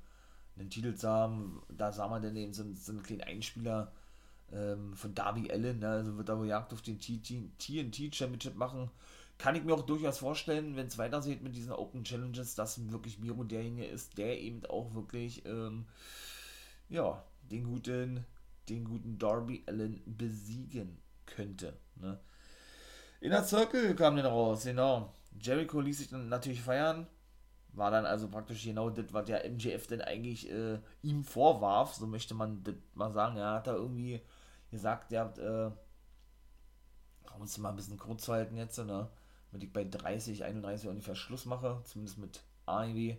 [0.58, 1.62] einen Titel zu haben.
[1.68, 3.92] Da sah man dann eben so, so einen kleinen Einspieler
[4.52, 5.88] ähm, von Darby Allen, ne?
[5.88, 8.90] also wird er wohl Jagd auf den TNT Championship machen
[9.38, 13.20] kann ich mir auch durchaus vorstellen, wenn es weitergeht mit diesen Open Challenges, dass wirklich
[13.20, 15.86] Miro derjenige ist, der eben auch wirklich, ähm,
[16.88, 18.26] ja, den guten,
[18.68, 21.78] den guten Darby Allen besiegen könnte.
[21.94, 22.18] Ne?
[23.20, 25.12] In der Circle kam dann raus, genau.
[25.40, 27.07] Jericho ließ sich dann natürlich feiern.
[27.72, 31.94] War dann also praktisch genau das, was der MJF denn eigentlich äh, ihm vorwarf.
[31.94, 33.37] So möchte man das mal sagen.
[33.37, 34.20] Er hat da irgendwie
[34.70, 35.70] gesagt, er hat, äh,
[37.38, 39.09] uns mal ein bisschen kurz halten jetzt, ne?
[39.50, 43.16] wenn ich bei 30, 31 ungefähr Schluss mache, zumindest mit AEW,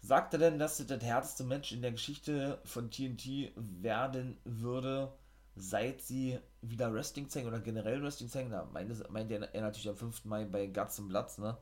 [0.00, 5.12] sagte denn, dass das das härteste Match in der Geschichte von TNT werden würde,
[5.56, 8.50] seit sie wieder Wrestling zeigen oder generell Wrestling zeigen.
[8.50, 10.24] Da meinte, meinte er natürlich am 5.
[10.24, 11.56] Mai bei Guts and Bloods, ne?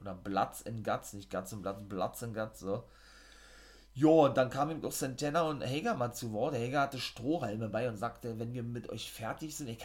[0.00, 2.84] Oder Bloods and Guts, nicht Guts and Bloods, Bloods and Guts, so.
[3.94, 6.54] Jo, dann kam ihm auch Santana und Hager mal zu Wort.
[6.54, 9.78] Hager hatte Strohhalme bei und sagte, wenn wir mit euch fertig sind, ich,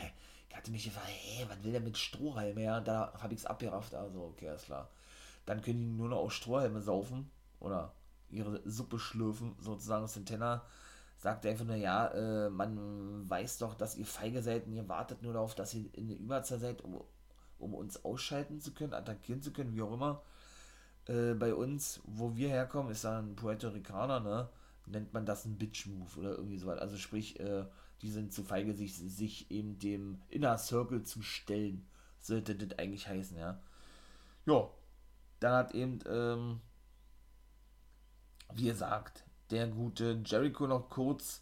[0.49, 2.63] ich hatte mich gefragt, hey, was will der mit Strohhalme?
[2.63, 3.93] Ja, da habe ich es abgerafft.
[3.93, 4.89] Also, okay, ist klar.
[5.45, 7.93] Dann können die nur noch aus Strohhalme saufen oder
[8.31, 10.07] ihre Suppe schlürfen, sozusagen.
[10.07, 10.63] Santana
[11.19, 15.21] sagt einfach nur, ja, äh, man weiß doch, dass ihr feige seid und ihr wartet
[15.21, 17.03] nur darauf, dass ihr in der Überzahl seid, um,
[17.59, 20.23] um uns ausschalten zu können, attackieren zu können, wie auch immer.
[21.07, 24.49] Äh, bei uns, wo wir herkommen, ist dann Puerto Ricaner, ne?
[24.85, 26.79] Nennt man das ein Bitch-Move oder irgendwie sowas.
[26.79, 27.65] Also sprich, äh,
[28.01, 31.85] die sind zu feige, sich, sich eben dem Inner Circle zu stellen.
[32.19, 33.61] Sollte das eigentlich heißen, ja.
[34.45, 34.69] Ja,
[35.41, 36.61] dann hat eben, ähm,
[38.53, 41.41] wie gesagt, der gute Jericho noch kurz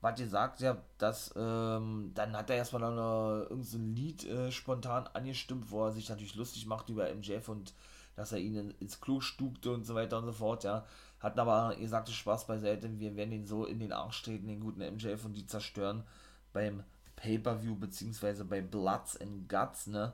[0.00, 5.70] was gesagt, ja, dass, ähm, dann hat er erstmal noch irgendein Lied äh, spontan angestimmt,
[5.70, 7.74] wo er sich natürlich lustig macht über MJF und
[8.14, 10.84] dass er ihn ins Klo stugte und so weiter und so fort, ja.
[11.20, 14.60] Hatten aber, ihr sagte Spaß beiseite, wir werden ihn so in den Arsch treten, den
[14.60, 16.04] guten MJF und die zerstören
[16.52, 16.84] beim
[17.16, 20.12] Pay-Per-View, beziehungsweise bei Bloods and Guts, ne?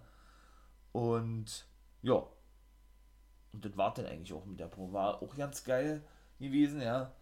[0.93, 1.67] Und,
[2.03, 2.27] ja.
[3.53, 4.93] Und das war dann eigentlich auch mit der Pro.
[4.93, 6.03] War auch ganz geil
[6.39, 7.13] gewesen, ja.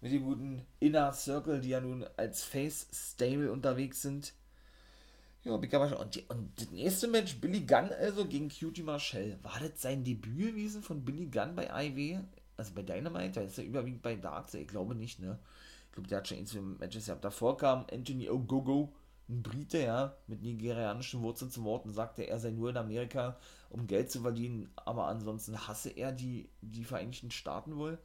[0.00, 4.32] Mit dem guten Inner Circle, die ja nun als Face Stable unterwegs sind.
[5.42, 9.38] Ja, und, die, und das nächste Match, Billy Gunn also gegen Cutie Marshall.
[9.42, 12.20] War das sein Debüt gewesen von Billy Gunn bei IW?
[12.60, 15.38] also bei Dynamite, da ist er überwiegend bei Dark, ich glaube nicht, ne?
[15.86, 17.24] Ich glaube, der hat schon ein, zwei Matches gehabt.
[17.24, 18.92] Davor kam Anthony Ogogo,
[19.28, 23.36] ein Brite, ja, mit nigerianischen Wurzeln zum Wort und sagte, er sei nur in Amerika,
[23.70, 27.98] um Geld zu verdienen, aber ansonsten hasse er die, die Vereinigten Staaten wohl.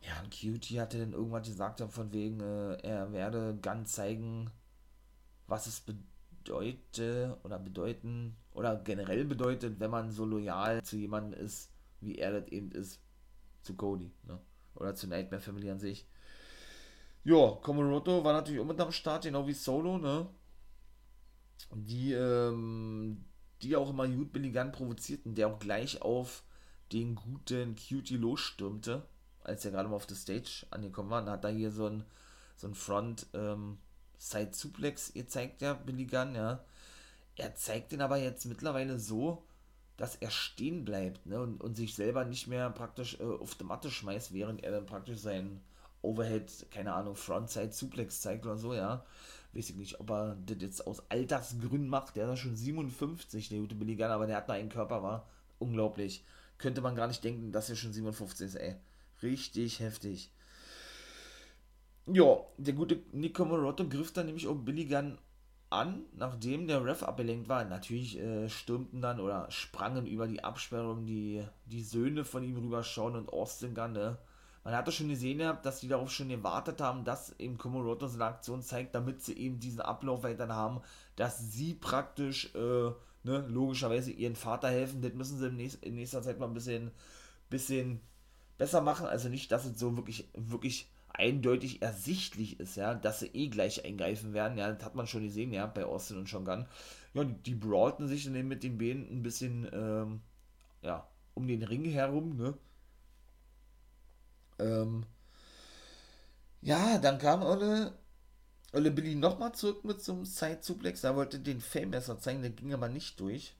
[0.00, 4.50] Ja, und Cutie hatte dann irgendwann gesagt, von wegen, äh, er werde ganz zeigen,
[5.46, 11.70] was es bedeutet oder bedeuten oder generell bedeutet, wenn man so loyal zu jemandem ist,
[12.00, 13.00] wie er das eben ist
[13.62, 14.40] zu Cody, ne?
[14.74, 16.06] Oder zu Nightmare Family an sich.
[17.24, 20.26] Ja, Komoroto war natürlich auch mit am Start, genau wie Solo, ne?
[21.74, 23.24] Die, ähm,
[23.62, 26.42] die auch immer gut Billy Gunn provozierten, der auch gleich auf
[26.92, 29.06] den guten Cutie losstürmte,
[29.44, 31.24] als er gerade mal auf der Stage angekommen war.
[31.24, 32.04] Da hat er hier so ein,
[32.56, 33.78] so ein Front, ähm,
[34.18, 36.62] Side Suplex gezeigt, ja, Billy Gunn, ja.
[37.36, 39.42] Er zeigt den aber jetzt mittlerweile so,
[39.96, 43.64] dass er stehen bleibt ne, und, und sich selber nicht mehr praktisch äh, auf die
[43.64, 45.62] Matte schmeißt, während er dann praktisch seinen
[46.02, 49.04] Overhead, keine Ahnung, Frontside Suplex zeigt oder so, ja.
[49.52, 52.16] weiß ich nicht, ob er das jetzt aus Altersgründen macht.
[52.16, 55.02] Der ist ja schon 57, der gute Billy Gunn, aber der hat noch einen Körper,
[55.02, 55.26] war
[55.58, 56.24] unglaublich.
[56.58, 58.76] Könnte man gar nicht denken, dass er schon 57 ist, ey.
[59.22, 60.30] Richtig heftig.
[62.06, 65.18] Ja, der gute Nico Morotto griff dann nämlich auch Billy Gunn
[65.70, 67.64] an, nachdem der Ref abgelenkt war.
[67.64, 72.82] Natürlich äh, stürmten dann oder sprangen über die Absperrung die, die Söhne von ihm rüber
[72.82, 74.18] schauen und Austin Gunn, ne?
[74.64, 78.16] Man hatte schon gesehen gehabt, dass die darauf schon gewartet haben, dass eben Komoroto so
[78.16, 80.82] eine Aktion zeigt, damit sie eben diesen Ablauf weiter haben,
[81.16, 82.90] dass sie praktisch, äh,
[83.22, 85.00] ne, logischerweise ihren Vater helfen.
[85.00, 86.90] Das müssen sie in, nächster, in nächster Zeit mal ein bisschen,
[87.48, 88.00] bisschen
[88.60, 89.06] besser machen.
[89.06, 93.84] Also nicht, dass es so wirklich, wirklich eindeutig ersichtlich ist, ja, dass sie eh gleich
[93.84, 94.58] eingreifen werden.
[94.58, 96.66] Ja, das hat man schon gesehen, ja, bei Austin und Sean Gunn.
[97.14, 100.20] Ja, die, die brawlten sich dann mit den Beinen ein bisschen, ähm,
[100.82, 102.54] ja, um den Ring herum, ne
[104.58, 105.06] ähm,
[106.60, 107.94] ja, dann kam Olle,
[108.74, 111.00] Olle Billy nochmal zurück mit so einem Side-Suplex.
[111.00, 113.56] Da wollte den Fame-Messer zeigen, der ging aber nicht durch.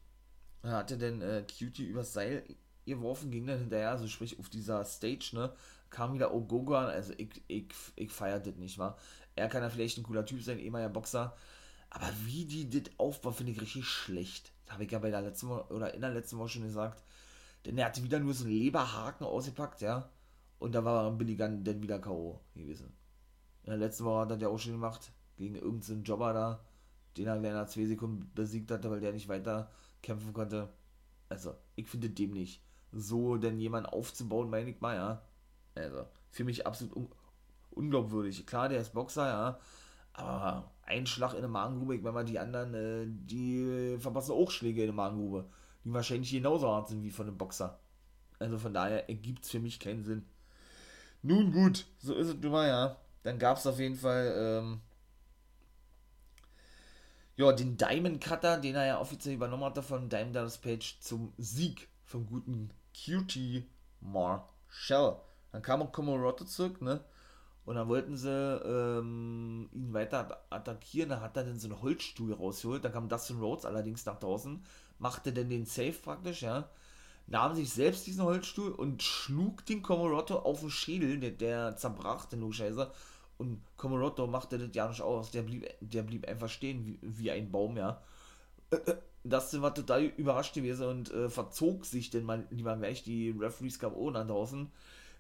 [0.60, 2.44] Da hatte dann äh, Cutie übers Seil
[2.86, 5.52] geworfen, ging dann hinterher, also sprich auf dieser Stage, ne,
[5.90, 7.66] kam wieder Ogogo an, also ich, ich,
[7.96, 8.96] ich feiert das nicht, wa?
[9.36, 11.34] Er kann ja vielleicht ein cooler Typ sein, ehemaliger Boxer,
[11.90, 14.52] aber wie die das aufbauen, finde ich richtig schlecht.
[14.68, 17.02] Habe ich ja bei der letzten Woche, oder in der letzten Woche schon gesagt.
[17.66, 20.08] Denn er hatte wieder nur so einen Leberhaken ausgepackt, ja.
[20.60, 22.40] Und da war Billy Gunn dann wieder K.O.
[22.54, 22.92] gewesen.
[23.64, 26.64] In der letzten Woche hat er ja auch schon gemacht, gegen irgendeinen Jobber da,
[27.16, 29.70] den er in zwei Sekunden besiegt hatte, weil der nicht weiter
[30.02, 30.72] kämpfen konnte.
[31.28, 32.62] Also, ich finde dem nicht.
[32.92, 35.22] So denn jemand aufzubauen, meine ich mal, ja.
[35.74, 37.08] Also, für mich absolut un
[37.70, 38.46] unglaubwürdig.
[38.46, 39.60] Klar, der ist Boxer, ja.
[40.12, 44.50] Aber ein Schlag in der Magengrube, ich meine mal, die anderen, äh, die verpassen auch
[44.50, 45.48] Schläge in der Magengrube.
[45.84, 47.78] Die wahrscheinlich genauso hart sind wie von einem Boxer.
[48.38, 50.26] Also von daher ergibt es für mich keinen Sinn.
[51.22, 52.96] Nun gut, so ist es nun mal, ja.
[53.22, 54.80] Dann gab es auf jeden Fall, ähm,
[57.36, 61.32] ja, den Diamond Cutter, den er ja offiziell übernommen hatte von Diamond Dallas Page zum
[61.38, 63.68] Sieg vom guten Cutie
[64.00, 65.20] Marshall.
[65.52, 67.04] Dann kam auch Komoroto zurück, ne?
[67.64, 71.10] Und dann wollten sie ähm, ihn weiter attackieren.
[71.10, 72.84] Da hat er dann so einen Holzstuhl rausgeholt.
[72.84, 74.64] Dann kam Dustin Rhodes allerdings nach draußen,
[74.98, 76.68] machte dann den Safe praktisch, ja
[77.30, 82.26] nahm sich selbst diesen Holzstuhl und schlug den Komoroto auf den Schädel, der, der zerbrach,
[82.26, 82.90] den Scheiße.
[83.38, 87.30] Und Komoroto machte das ja nicht aus, der blieb, der blieb einfach stehen wie, wie
[87.30, 88.02] ein Baum, ja.
[89.22, 93.78] Das war total überrascht gewesen und äh, verzog sich denn mal lieber gleich die Referees
[93.78, 94.70] gab ohne da draußen,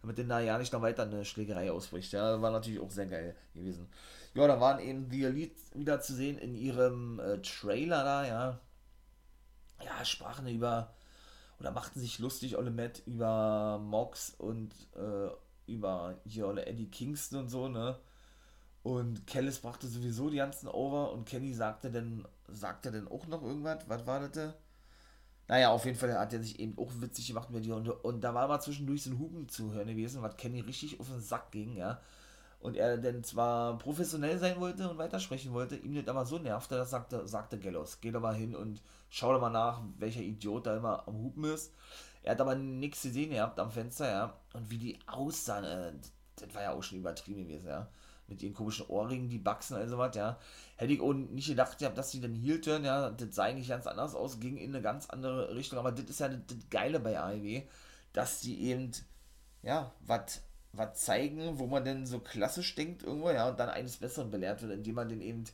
[0.00, 2.12] damit denn da ja nicht noch weiter eine Schlägerei ausbricht.
[2.12, 3.88] Ja, war natürlich auch sehr geil gewesen.
[4.34, 8.60] Ja, da waren eben die Elite wieder zu sehen in ihrem äh, Trailer da, ja.
[9.84, 10.94] Ja, sprachen über
[11.58, 15.28] oder machten sich lustig, Olle Matt, über Mox und äh,
[15.70, 17.98] über hier Olle Eddie Kingston und so, ne?
[18.82, 23.42] Und Kellis brachte sowieso die ganzen Over und Kenny sagte dann, sagte dann auch noch
[23.42, 24.54] irgendwas, was war das?
[25.48, 28.20] Naja, auf jeden Fall hat er sich eben auch witzig gemacht mit dir und, und
[28.22, 31.20] da war mal zwischendurch so ein Hupen zu hören gewesen, was Kenny richtig auf den
[31.20, 32.00] Sack ging, ja
[32.60, 36.76] und er denn zwar professionell sein wollte und weitersprechen wollte, ihm das aber so nervte,
[36.76, 40.66] dass sagte, sagte Gallows, geh doch mal hin und schau doch mal nach, welcher Idiot
[40.66, 41.72] da immer am Hupen ist.
[42.22, 44.34] Er hat aber nichts gesehen gehabt am Fenster, ja.
[44.52, 45.92] Und wie die aussahen, äh,
[46.36, 47.88] das war ja auch schon übertrieben gewesen, ja.
[48.30, 50.38] Mit ihren komischen Ohrringen, die Baxen also was, ja.
[50.76, 53.10] Hätte ich auch nicht gedacht, ja, dass sie dann hielten, ja.
[53.10, 55.78] Das sah eigentlich ganz anders aus, ging in eine ganz andere Richtung.
[55.78, 57.62] Aber das ist ja das, das Geile bei AEW,
[58.12, 58.92] dass die eben,
[59.62, 63.96] ja, was was zeigen, wo man denn so klassisch denkt irgendwo, ja, und dann eines
[63.96, 65.44] Besseren belehrt wird, indem man den eben,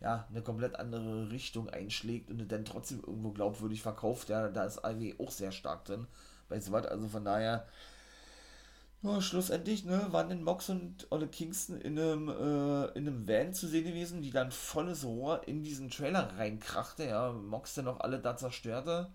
[0.00, 4.84] ja, eine komplett andere Richtung einschlägt und dann trotzdem irgendwo glaubwürdig verkauft, ja, da ist
[4.84, 6.06] AW auch sehr stark drin
[6.48, 7.66] bei sowas, also von daher,
[9.02, 13.54] ja, schlussendlich, ne, waren den Mox und Olle Kingston in einem, äh, in einem Van
[13.54, 18.00] zu sehen gewesen, die dann volles Rohr in diesen Trailer reinkrachte, ja, Mox dann noch
[18.00, 19.10] alle da zerstörte,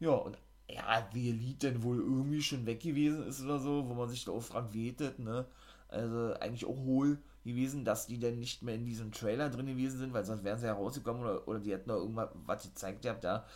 [0.00, 3.94] ja, und ja, wie Lied denn wohl irgendwie schon weg gewesen ist oder so, wo
[3.94, 5.46] man sich da auch fragt, wie ne?
[5.88, 9.98] Also eigentlich auch hohl gewesen, dass die denn nicht mehr in diesem Trailer drin gewesen
[9.98, 13.02] sind, weil sonst wären sie ja rausgekommen oder, oder die hätten da irgendwas was gezeigt
[13.02, 13.46] gehabt, ja.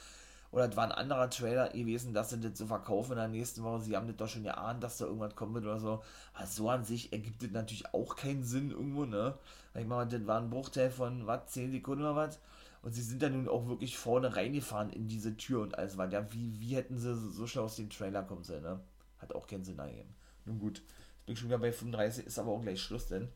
[0.50, 3.62] Oder es war ein anderer Trailer gewesen, dass sie das so verkaufen in der nächsten
[3.62, 3.82] Woche.
[3.82, 6.02] Sie haben das doch schon geahnt, dass da irgendwas kommen wird oder so.
[6.32, 9.34] Aber so an sich ergibt das natürlich auch keinen Sinn irgendwo, ne?
[9.74, 12.40] Ich meine, das war ein Bruchteil von, was, 10 Sekunden oder was?
[12.80, 16.10] Und sie sind dann nun auch wirklich vorne reingefahren in diese Tür und alles war.
[16.10, 18.80] Ja, wie, wie hätten sie so schnell aus dem Trailer kommen sollen, ne?
[19.18, 20.14] Hat auch keinen Sinn ergeben.
[20.46, 23.28] Nun gut, jetzt bin ich schon wieder bei 35, ist aber auch gleich Schluss, denn.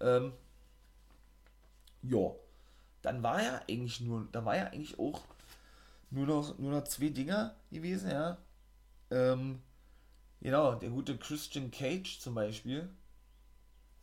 [0.00, 0.32] Ähm,
[2.02, 2.30] ja,
[3.02, 5.22] dann war ja eigentlich nur, da war ja eigentlich auch
[6.12, 8.38] nur noch, nur noch zwei Dinger gewesen, ja.
[9.10, 9.62] Ähm,
[10.40, 12.88] genau, der gute Christian Cage zum Beispiel.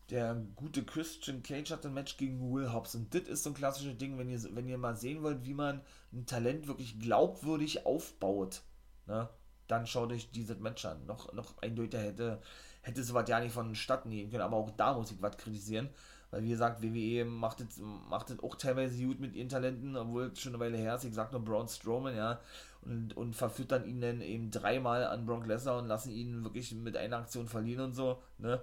[0.09, 2.95] der gute Christian Cage hat ein Match gegen Will Hobbs.
[2.95, 5.53] Und das ist so ein klassisches Ding, wenn ihr, wenn ihr mal sehen wollt, wie
[5.53, 5.81] man
[6.11, 8.63] ein Talent wirklich glaubwürdig aufbaut,
[9.05, 9.29] ne?
[9.67, 11.05] dann schaut euch dieses Match an.
[11.05, 12.41] Noch, noch eindeutiger hätte,
[12.81, 15.89] hätte sowas ja nicht vonstatten gehen können, aber auch da muss ich was kritisieren.
[16.31, 20.39] Weil wie gesagt, WWE macht es macht auch teilweise gut mit ihren Talenten, obwohl es
[20.39, 21.05] schon eine Weile her ist.
[21.05, 22.39] Ich sag nur Braun Strowman, ja.
[22.81, 26.95] Und, und verfüttern ihn dann eben dreimal an Brock Lesnar und lassen ihn wirklich mit
[26.95, 28.61] einer Aktion verlieren und so, ne.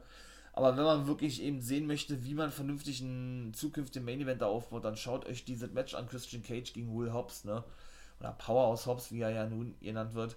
[0.53, 4.87] Aber wenn man wirklich eben sehen möchte, wie man vernünftig einen zukünftigen Main Event aufbaut,
[4.87, 7.63] dann schaut euch dieses Match an Christian Cage gegen Will Hobbs, ne?
[8.21, 10.37] Oder Powerhouse Hobbs, wie er ja nun genannt wird.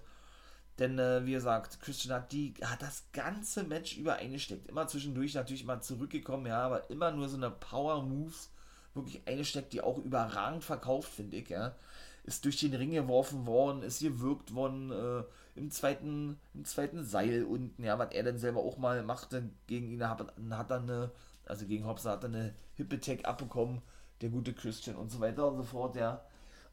[0.80, 4.66] Denn, äh, wie gesagt, Christian hat, die, hat das ganze Match über eingesteckt.
[4.66, 8.50] Immer zwischendurch natürlich mal zurückgekommen, ja, aber immer nur so eine Power-Moves
[8.94, 11.76] wirklich eingesteckt, die auch überragend verkauft, finde ich, ja.
[12.24, 15.22] Ist durch den Ring geworfen worden, ist gewirkt worden, äh,
[15.54, 19.90] im zweiten, im zweiten Seil unten, ja, was er dann selber auch mal machte gegen
[19.90, 20.20] ihn, hat,
[20.50, 21.10] hat dann eine,
[21.44, 23.82] also gegen Hobbs hat er eine Hip Attack abbekommen,
[24.22, 26.24] der gute Christian und so weiter und so fort, ja.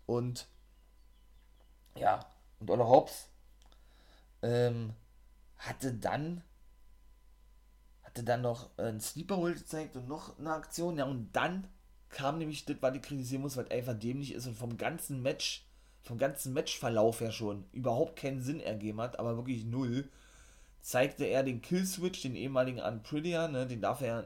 [0.05, 0.47] Und,
[1.97, 2.25] ja,
[2.59, 3.29] und Olle Hobbs,
[4.41, 4.93] ähm,
[5.57, 6.43] hatte dann
[8.03, 11.67] hatte dann noch einen Sleeper Hole gezeigt und noch eine Aktion, ja, und dann
[12.09, 15.65] kam nämlich das, was ich kritisieren muss, weil einfach dämlich ist und vom ganzen Match,
[16.01, 20.09] vom ganzen Matchverlauf her schon überhaupt keinen Sinn ergeben hat, aber wirklich null,
[20.81, 24.25] zeigte er den Killswitch, den ehemaligen Unprettier, ne, den darf er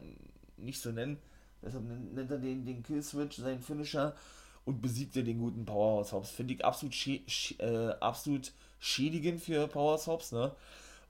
[0.57, 1.17] nicht so nennen,
[1.61, 1.83] deshalb
[2.13, 4.15] nennt er den, den Killswitch, seinen Finisher,
[4.63, 6.29] und besiegte den guten Powerhouse Hobbs.
[6.29, 6.93] Finde ich absolut,
[7.59, 10.53] äh, absolut schädigend für Powerhouse Hobbs, ne?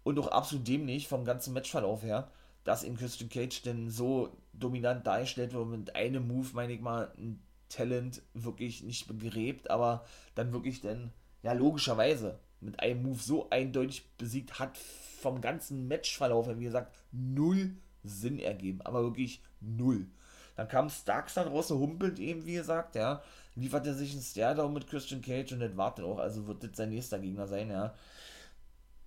[0.03, 2.30] Und auch absolut dämlich vom ganzen Matchverlauf her,
[2.63, 7.11] dass in Christian Cage denn so dominant dargestellt wird mit einem Move, meine ich mal,
[7.17, 10.05] ein Talent wirklich nicht begräbt, aber
[10.36, 11.11] dann wirklich dann,
[11.41, 16.93] ja, logischerweise mit einem Move so eindeutig besiegt, hat vom ganzen Matchverlauf her, wie gesagt,
[17.11, 20.07] null Sinn ergeben, aber wirklich null.
[20.55, 23.24] Dann kam Starks da draußen, humpelt eben, wie gesagt, ja,
[23.56, 26.72] liefert er sich einen Stairdown mit Christian Cage und das wartet auch, also wird das
[26.76, 27.93] sein nächster Gegner sein, ja.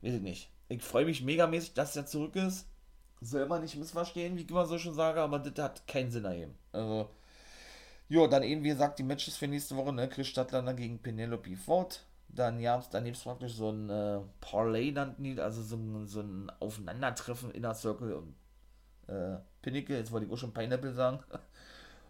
[0.02, 0.50] Weiß ich nicht.
[0.68, 2.66] Ich freue mich megamäßig, dass er zurück ist.
[3.20, 6.24] Soll man nicht missverstehen, wie ich immer so schon sage, aber das hat keinen Sinn
[6.24, 6.54] ergeben.
[6.72, 7.08] Also,
[8.08, 11.56] jo, dann eben, wie gesagt, die Matches für nächste Woche, ne, Chris Stadtlander gegen Penelope
[11.56, 12.04] Ford.
[12.28, 16.20] Dann ja, dann gibt es praktisch so ein äh, Parlay nannten also so ein, so
[16.20, 18.34] ein Aufeinandertreffen Inner Circle und
[19.06, 21.20] äh, Pinnacle, jetzt wollte ich auch schon Pineapple sagen.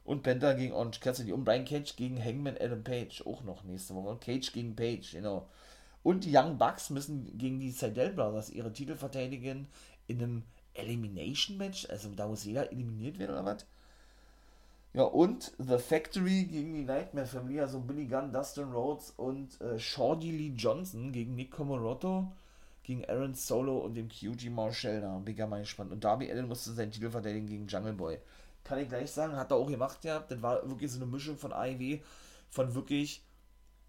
[0.05, 3.95] Und Penta gegen Orange Cassidy und Brian Cage gegen Hangman Adam Page, auch noch nächste
[3.95, 4.11] Woche.
[4.11, 5.49] Und Cage gegen Page, genau.
[6.03, 9.67] Und die Young Bucks müssen gegen die Seidel Brothers ihre Titel verteidigen
[10.07, 10.43] in einem
[10.75, 11.89] Elimination Match.
[11.89, 13.67] Also da muss jeder eliminiert werden oder was?
[14.93, 19.79] Ja, und The Factory gegen die Nightmare Family, also Billy Gunn, Dustin Rhodes und äh,
[19.79, 22.31] Shorty Lee Johnson gegen Nick Komoroto,
[22.85, 25.01] gegen Aaron Solo und dem QG Marshall.
[25.01, 25.91] Da bin ich ja mal gespannt.
[25.91, 28.19] Und Darby Allen musste seinen Titel verteidigen gegen Jungle Boy
[28.65, 30.21] kann ich gleich sagen, hat er auch gemacht, ja.
[30.21, 32.01] Das war wirklich so eine Mischung von AEW,
[32.51, 33.23] von wirklich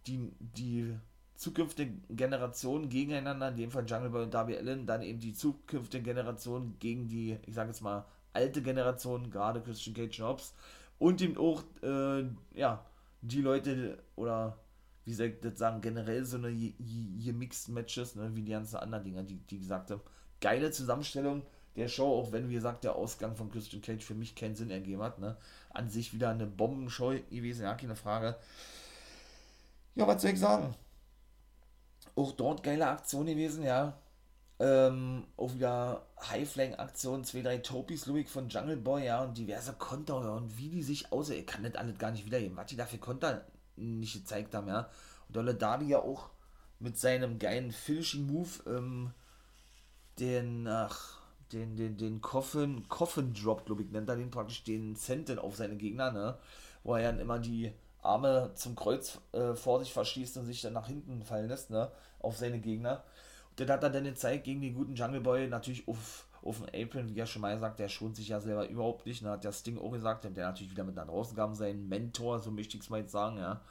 [0.05, 0.93] die, die
[1.35, 6.03] zukünftige Generation gegeneinander, in dem Fall Jungle Boy und Darby Allen, dann eben die zukünftige
[6.03, 10.53] Generation gegen die, ich sage jetzt mal, alte Generation, gerade Christian Cage Hobbs
[10.99, 12.85] und eben auch, äh, ja,
[13.21, 14.57] die Leute oder
[15.05, 19.03] wie soll ich das sagen, generell so eine gemixten Matches, ne, wie die ganzen anderen
[19.03, 20.01] Dinger, die, die gesagt haben.
[20.41, 21.43] Geile Zusammenstellung,
[21.75, 24.71] der Show, auch wenn, wie gesagt, der Ausgang von Christian Cage für mich keinen Sinn
[24.71, 25.19] ergeben hat.
[25.19, 25.35] Ne?
[25.69, 28.37] An sich wieder eine Bombenshow gewesen, ja, keine Frage.
[29.95, 30.73] Ja, was soll ich sagen?
[32.15, 33.97] Auch dort geile Aktion gewesen, ja.
[34.57, 40.21] Ähm, auch wieder High-Flying-Aktion, zwei, drei Topis, Louis von Jungle Boy, ja, und diverse Konter,
[40.21, 42.77] ja, und wie die sich aus, ich kann das alles gar nicht wiedergeben, was die
[42.77, 43.45] dafür Konter
[43.75, 44.89] nicht gezeigt haben, ja.
[45.27, 46.29] Und Dolle Darby ja auch
[46.79, 49.11] mit seinem geilen Finishing-Move, ähm,
[50.19, 51.19] den, ach,
[51.55, 55.55] den, den, den Coffin, Coffin Drop, glaube ich, nennt er den praktisch den Senten auf
[55.55, 56.37] seine Gegner, ne?
[56.83, 60.73] Wo er dann immer die Arme zum Kreuz äh, vor sich verschließt und sich dann
[60.73, 61.91] nach hinten fallen lässt, ne?
[62.19, 63.03] Auf seine Gegner.
[63.49, 66.83] Und dann hat er dann gezeigt gegen den guten Jungle Boy natürlich auf, auf den
[66.83, 69.29] Apron, wie er schon mal gesagt, der schont sich ja selber überhaupt nicht, ne?
[69.31, 72.51] Hat der Sting auch gesagt, der natürlich wieder mit nach draußen kam, sein Mentor, so
[72.51, 73.61] möchte ich es mal jetzt sagen, ja.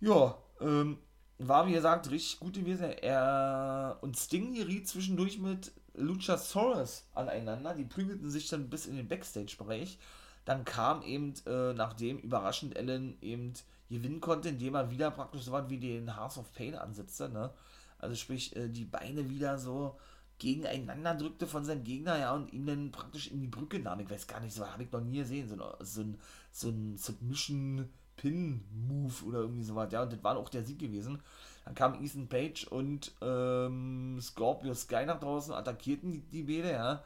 [0.00, 0.98] Ja, ähm,
[1.40, 2.90] war wie gesagt richtig gut gewesen.
[2.90, 7.74] Er und Sting geriet zwischendurch mit Luchasaurus aneinander.
[7.74, 9.98] Die prügelten sich dann bis in den Backstage-Bereich.
[10.44, 13.52] Dann kam eben, äh, nachdem überraschend Ellen eben
[13.88, 17.52] gewinnen konnte, indem er wieder praktisch so was wie den Hearts of Pain ansetzte, ne?
[17.98, 19.98] Also sprich, äh, die Beine wieder so
[20.38, 24.00] gegeneinander drückte von seinem Gegner, ja, und ihn dann praktisch in die Brücke nahm.
[24.00, 25.48] Ich weiß gar nicht, so habe ich noch nie gesehen.
[25.48, 26.18] So, so ein,
[26.50, 31.20] so ein Submission Pin-Move oder irgendwie sowas, ja, und das war auch der Sieg gewesen.
[31.64, 37.02] Dann kam Ethan Page und ähm, Scorpio Sky nach draußen, attackierten die, die Bede, ja.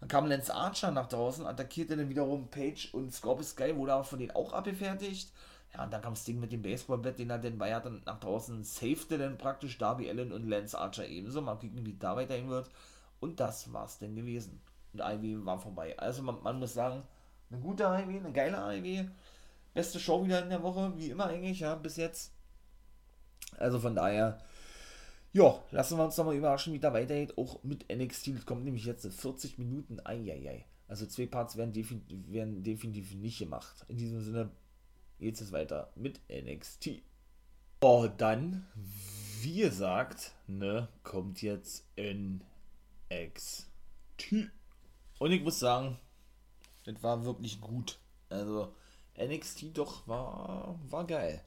[0.00, 4.04] Dann kam Lance Archer nach draußen, attackierte dann wiederum Page und Scorpio Sky, wurde aber
[4.04, 5.32] von denen auch abgefertigt.
[5.74, 8.64] Ja, und dann kam Sting mit dem Baseballbett, den er dann bei hat, nach draußen
[8.64, 11.40] safete dann praktisch Darby Allen und Lance Archer ebenso.
[11.40, 12.70] Mal gucken, wie da weiterhin wird.
[13.20, 14.60] Und das war's denn gewesen.
[14.92, 15.98] Und Ivy war vorbei.
[15.98, 17.02] Also man, man muss sagen,
[17.50, 19.08] eine gute Ivy, eine geile Ivy.
[19.78, 22.32] Beste Show wieder in der Woche, wie immer eigentlich, ja, bis jetzt.
[23.58, 24.42] Also von daher,
[25.32, 27.38] ja, lassen wir uns nochmal überraschen, wie da weitergeht.
[27.38, 30.00] Auch mit NXT, das kommt nämlich jetzt 40 Minuten.
[30.04, 30.64] Eieiei.
[30.88, 33.86] Also zwei Parts werden, definitiv, werden definitiv nicht gemacht.
[33.86, 34.50] In diesem Sinne
[35.20, 37.00] geht es weiter mit NXT.
[37.80, 38.66] Oh, dann,
[39.42, 42.40] wie gesagt, ne, kommt jetzt NXT.
[45.20, 46.00] Und ich muss sagen,
[46.82, 48.00] das war wirklich gut.
[48.28, 48.74] Also,
[49.18, 51.42] NXT doch war, war geil.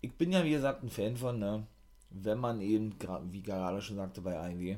[0.00, 1.66] Ich bin ja, wie gesagt, ein Fan von, ne,
[2.10, 2.94] wenn man eben,
[3.30, 4.76] wie gerade schon sagte bei AEW,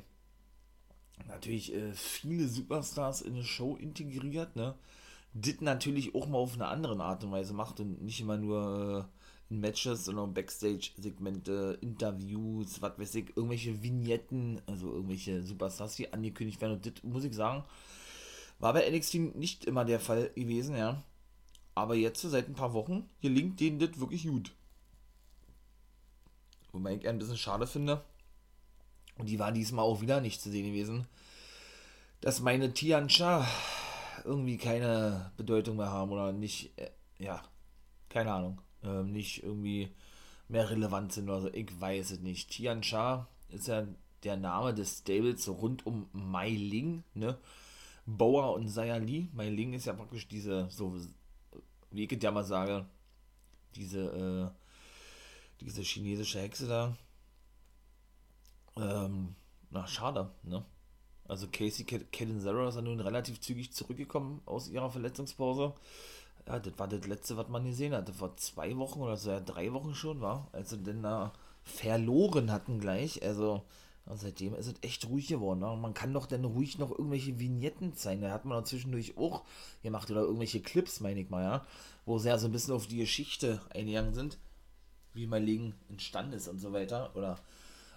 [1.26, 4.74] natürlich äh, viele Superstars in eine Show integriert, ne,
[5.34, 9.08] das natürlich auch mal auf eine andere Art und Weise macht und nicht immer nur
[9.08, 9.18] äh,
[9.50, 16.60] in Matches, sondern Backstage-Segmente, Interviews, was weiß ich, irgendwelche Vignetten, also irgendwelche Superstars, die angekündigt
[16.60, 16.74] werden.
[16.74, 17.64] Und das muss ich sagen,
[18.58, 21.02] war bei NXT nicht immer der Fall gewesen, ja.
[21.79, 24.51] Aber jetzt, seit ein paar Wochen, gelingt denen das wirklich gut.
[26.72, 28.05] Wobei ich ein bisschen schade finde,
[29.16, 31.07] und die war diesmal auch wieder nicht zu sehen gewesen,
[32.20, 33.47] dass meine Tiancha
[34.24, 37.43] irgendwie keine Bedeutung mehr haben oder nicht, äh, ja,
[38.09, 39.91] keine Ahnung, äh, nicht irgendwie
[40.49, 41.53] mehr relevant sind oder so.
[41.53, 42.51] Ich weiß es nicht.
[42.51, 43.87] Tiancha ist ja
[44.24, 47.39] der Name des Stables rund um Mai Ling, ne?
[48.05, 49.29] Boa und Sayali.
[49.33, 50.97] Mai Ling ist ja praktisch diese, so,
[51.91, 52.86] wie ich ja mal sage,
[53.74, 56.97] diese, äh, diese chinesische Hexe da.
[58.76, 59.34] Ähm,
[59.70, 60.64] na, schade, ne?
[61.26, 65.74] Also Casey Catanzaro ist ja nun relativ zügig zurückgekommen aus ihrer Verletzungspause.
[66.47, 68.14] Ja, das war das letzte, was man gesehen hatte.
[68.14, 70.49] Vor zwei Wochen oder so, ja, drei Wochen schon, war.
[70.53, 73.22] Als sie denn da verloren hatten gleich.
[73.22, 73.62] Also,
[74.16, 75.61] seitdem ist es echt ruhig geworden.
[75.61, 75.76] Ne?
[75.76, 78.22] Man kann doch dann ruhig noch irgendwelche Vignetten zeigen.
[78.22, 79.44] Da hat man zwischendurch auch
[79.82, 80.11] gemacht.
[80.11, 81.66] Oder irgendwelche Clips, meine ich mal, ja.
[82.06, 84.38] Wo sie ja so ein bisschen auf die Geschichte eingegangen sind.
[85.12, 87.14] Wie mein Leben entstanden ist und so weiter.
[87.16, 87.38] Oder,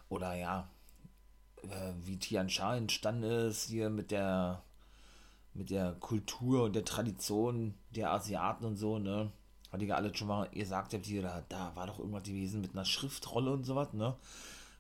[0.10, 0.70] oder ja,
[1.64, 4.64] äh, wie Tian Sha entstanden ist, hier mit der
[5.54, 9.32] mit der Kultur und der Tradition der Asiaten und so, ne?
[9.72, 12.62] Hatte ich ja alles schon mal gesagt, habt hier, da, da war doch irgendwas gewesen
[12.62, 14.16] mit einer Schriftrolle und sowas, ne?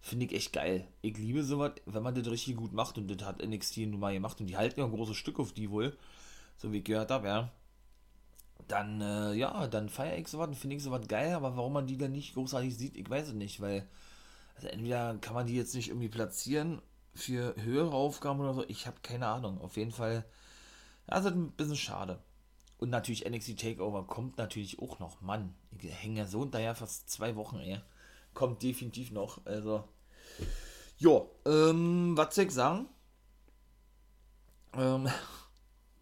[0.01, 0.87] Finde ich echt geil.
[1.01, 4.13] Ich liebe sowas, wenn man das richtig gut macht und das hat NXT nun mal
[4.13, 5.95] gemacht und die halten ja ein großes Stück auf die wohl,
[6.57, 7.51] so wie ich gehört habe, ja.
[8.67, 11.87] Dann, äh, ja, dann feiere ich sowas und finde ich sowas geil, aber warum man
[11.87, 13.87] die dann nicht großartig sieht, ich weiß es nicht, weil
[14.61, 16.81] also entweder kann man die jetzt nicht irgendwie platzieren
[17.15, 18.63] für höhere Aufgaben oder so.
[18.67, 19.59] Ich habe keine Ahnung.
[19.59, 20.23] Auf jeden Fall,
[21.07, 22.19] also ein bisschen schade.
[22.77, 25.19] Und natürlich NXT Takeover kommt natürlich auch noch.
[25.21, 27.81] Mann, ich hänge ja so hinterher fast zwei Wochen, ey.
[28.33, 29.45] Kommt definitiv noch.
[29.45, 29.87] Also,
[30.97, 32.87] jo, ähm, was soll ich sagen?
[34.73, 35.09] Ähm,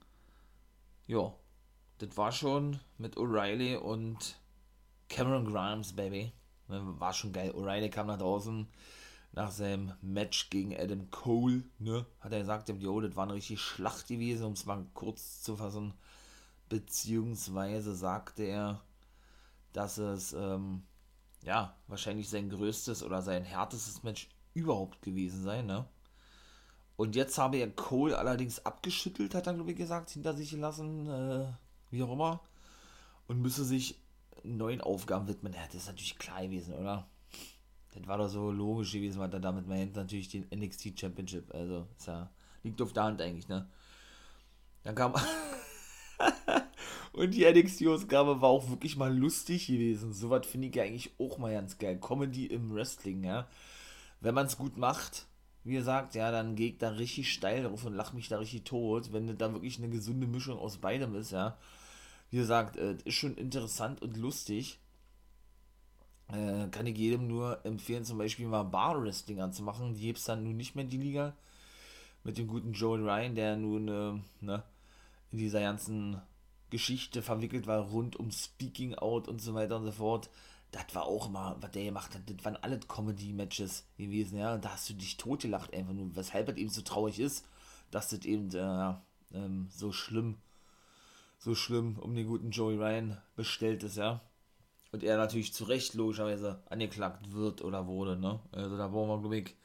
[1.07, 1.35] jo,
[1.97, 4.39] das war schon mit O'Reilly und
[5.09, 6.31] Cameron Grimes, Baby.
[6.67, 7.51] War schon geil.
[7.55, 8.67] O'Reilly kam nach draußen
[9.31, 13.61] nach seinem Match gegen Adam Cole, ne, hat er gesagt, jo, das war eine richtig
[13.61, 15.93] Schlacht gewesen, um es mal kurz zu fassen.
[16.67, 18.81] Beziehungsweise sagte er,
[19.73, 20.83] dass es, ähm,
[21.43, 25.85] ja, wahrscheinlich sein größtes oder sein härtestes Match überhaupt gewesen sei, ne.
[26.95, 31.07] Und jetzt habe er Cole allerdings abgeschüttelt, hat er, glaube ich, gesagt, hinter sich gelassen,
[31.07, 31.45] äh,
[31.91, 32.41] wie auch immer.
[33.27, 33.97] Und müsse sich
[34.43, 35.53] neuen Aufgaben widmen.
[35.53, 37.07] Ja, das ist natürlich klar gewesen, oder?
[37.93, 39.95] Das war doch so logisch gewesen, was er damit meint.
[39.95, 41.53] Natürlich den NXT Championship.
[41.53, 42.29] Also, ist ja,
[42.63, 43.69] liegt auf der Hand eigentlich, ne?
[44.83, 45.13] Dann kam.
[47.13, 50.13] Und die NXT-Ausgabe war auch wirklich mal lustig gewesen.
[50.13, 51.99] Sowas finde ich ja eigentlich auch mal ganz geil.
[51.99, 53.47] Comedy im Wrestling, ja.
[54.21, 55.27] Wenn man es gut macht,
[55.63, 58.63] wie gesagt, ja, dann gehe ich da richtig steil drauf und lach mich da richtig
[58.63, 59.11] tot.
[59.11, 61.57] Wenn da wirklich eine gesunde Mischung aus beidem ist, ja
[62.29, 64.79] wie gesagt, äh, ist schon interessant und lustig.
[66.27, 69.95] Äh, kann ich jedem nur empfehlen, zum Beispiel mal Bar Wrestling anzumachen.
[69.95, 71.35] Die gibt es dann nun nicht mehr in die Liga.
[72.23, 74.63] Mit dem guten Joel Ryan, der nun äh, ne,
[75.31, 76.21] in dieser ganzen
[76.69, 80.29] Geschichte verwickelt war, rund um Speaking Out und so weiter und so fort.
[80.71, 82.21] Das war auch immer, was der gemacht hat.
[82.27, 84.57] Das waren alle Comedy-Matches gewesen, ja.
[84.57, 87.45] Da hast du dich totgelacht, einfach nur, weshalb das eben so traurig ist,
[87.89, 88.93] dass das eben äh,
[89.33, 90.37] ähm, so schlimm
[91.39, 94.21] so schlimm um den guten Joey Ryan bestellt ist, ja.
[94.91, 98.39] Und er natürlich zu Recht logischerweise angeklagt wird oder wurde, ne?
[98.51, 99.55] Also da brauchen wir, glaube ich,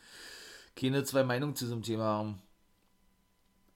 [0.76, 2.42] keine zwei Meinungen zu diesem Thema haben.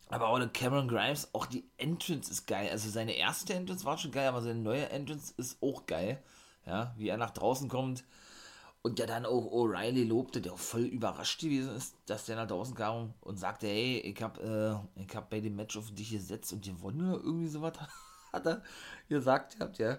[0.08, 2.68] Aber auch Cameron Grimes, auch die Entrance ist geil.
[2.70, 6.22] Also seine erste Entrance war schon geil, aber seine neue Entrance ist auch geil.
[6.66, 8.04] Ja, wie er nach draußen kommt
[8.82, 12.46] und der dann auch O'Reilly lobte, der auch voll überrascht gewesen ist, dass der nach
[12.46, 16.10] draußen kam und sagte, hey, ich hab, äh, ich hab bei dem Match auf dich
[16.10, 17.74] gesetzt und gewonnen oder irgendwie sowas
[18.32, 18.62] hat er
[19.08, 19.98] gesagt gehabt, ja.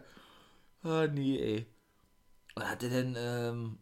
[0.84, 1.68] Ah, nee, ey.
[2.56, 3.80] Und hat er denn, ähm,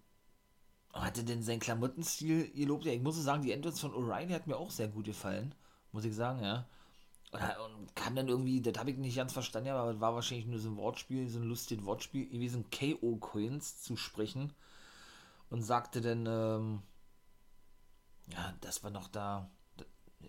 [0.94, 2.86] hat denn seinen Klamottenstil gelobt?
[2.86, 5.54] Ja, ich muss sagen, die Entrance von O'Reilly hat mir auch sehr gut gefallen,
[5.92, 6.66] muss ich sagen, ja.
[7.32, 10.60] Und, kam dann irgendwie, das habe ich nicht ganz verstanden, aber es war wahrscheinlich nur
[10.60, 14.54] so ein Wortspiel, so ein lustiges Wortspiel gewesen, KO-Coins zu sprechen.
[15.50, 16.82] Und sagte dann, ähm,
[18.34, 19.50] ja, dass wir noch da,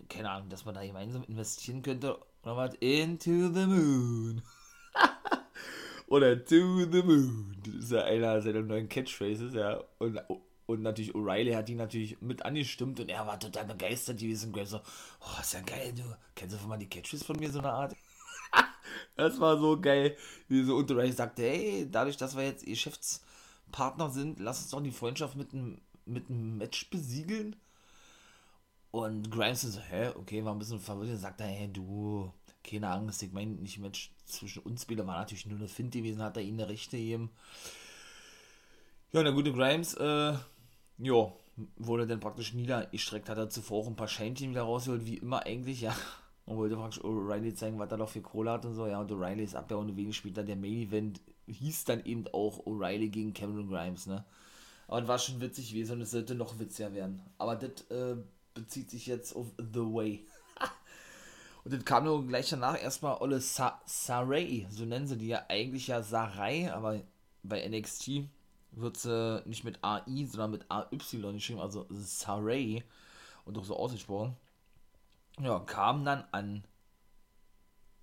[0.07, 2.19] keine Ahnung, dass man da gemeinsam investieren könnte.
[2.43, 2.75] Oder was?
[2.75, 4.41] Into the Moon.
[6.07, 7.55] Oder To the Moon.
[7.65, 9.83] Das ist ja einer seiner neuen Catchphrases, ja.
[9.99, 10.19] Und,
[10.69, 14.53] und natürlich O'Reilly hat die natürlich mit angestimmt und er war total begeistert gewesen.
[14.53, 16.03] Und so, oh, ist ja geil, du.
[16.35, 17.95] Kennst du mal die Catchphrases von mir, so eine Art?
[19.15, 20.15] das war so geil.
[20.47, 24.81] Wie so, und O'Reilly sagte, hey, dadurch, dass wir jetzt Geschäftspartner sind, lass uns doch
[24.81, 27.55] die Freundschaft mit einem mit einem Match besiegeln.
[28.91, 31.19] Und Grimes so, hä, okay, war ein bisschen verwirrt.
[31.19, 32.31] Sagt er, hey, du,
[32.63, 36.21] keine Angst, ich meine, nicht Match zwischen uns beiden war natürlich nur eine Fint gewesen,
[36.21, 37.31] hat er ihnen eine Rechte gegeben.
[39.11, 40.33] Ja, der gute Grimes, äh,
[40.99, 41.31] ja,
[41.77, 45.45] wurde dann praktisch niedergestreckt, hat er zuvor auch ein paar Scheinchen wieder rausgeholt, wie immer
[45.45, 45.95] eigentlich, ja.
[46.45, 49.11] Und wollte praktisch O'Reilly zeigen, was er doch für Kohle hat und so, ja, und
[49.11, 53.09] O'Reilly ist ab ja und wenig später der Main Event, hieß dann eben auch O'Reilly
[53.09, 54.25] gegen Cameron Grimes, ne.
[54.87, 57.21] Aber es war schon witzig gewesen und es sollte noch witziger werden.
[57.37, 58.15] Aber das, äh,
[58.53, 60.25] bezieht sich jetzt auf The Way.
[61.63, 65.45] Und dann kam nur gleich danach erstmal Olle Sa Saray, so nennen sie die ja
[65.47, 67.01] eigentlich ja Sarai, aber
[67.43, 68.23] bei NXT
[68.71, 70.97] wird sie nicht mit AI, sondern mit AY
[71.33, 72.83] geschrieben, also Saray
[73.45, 74.35] und auch so ausgesprochen.
[75.39, 76.63] Ja, kam dann an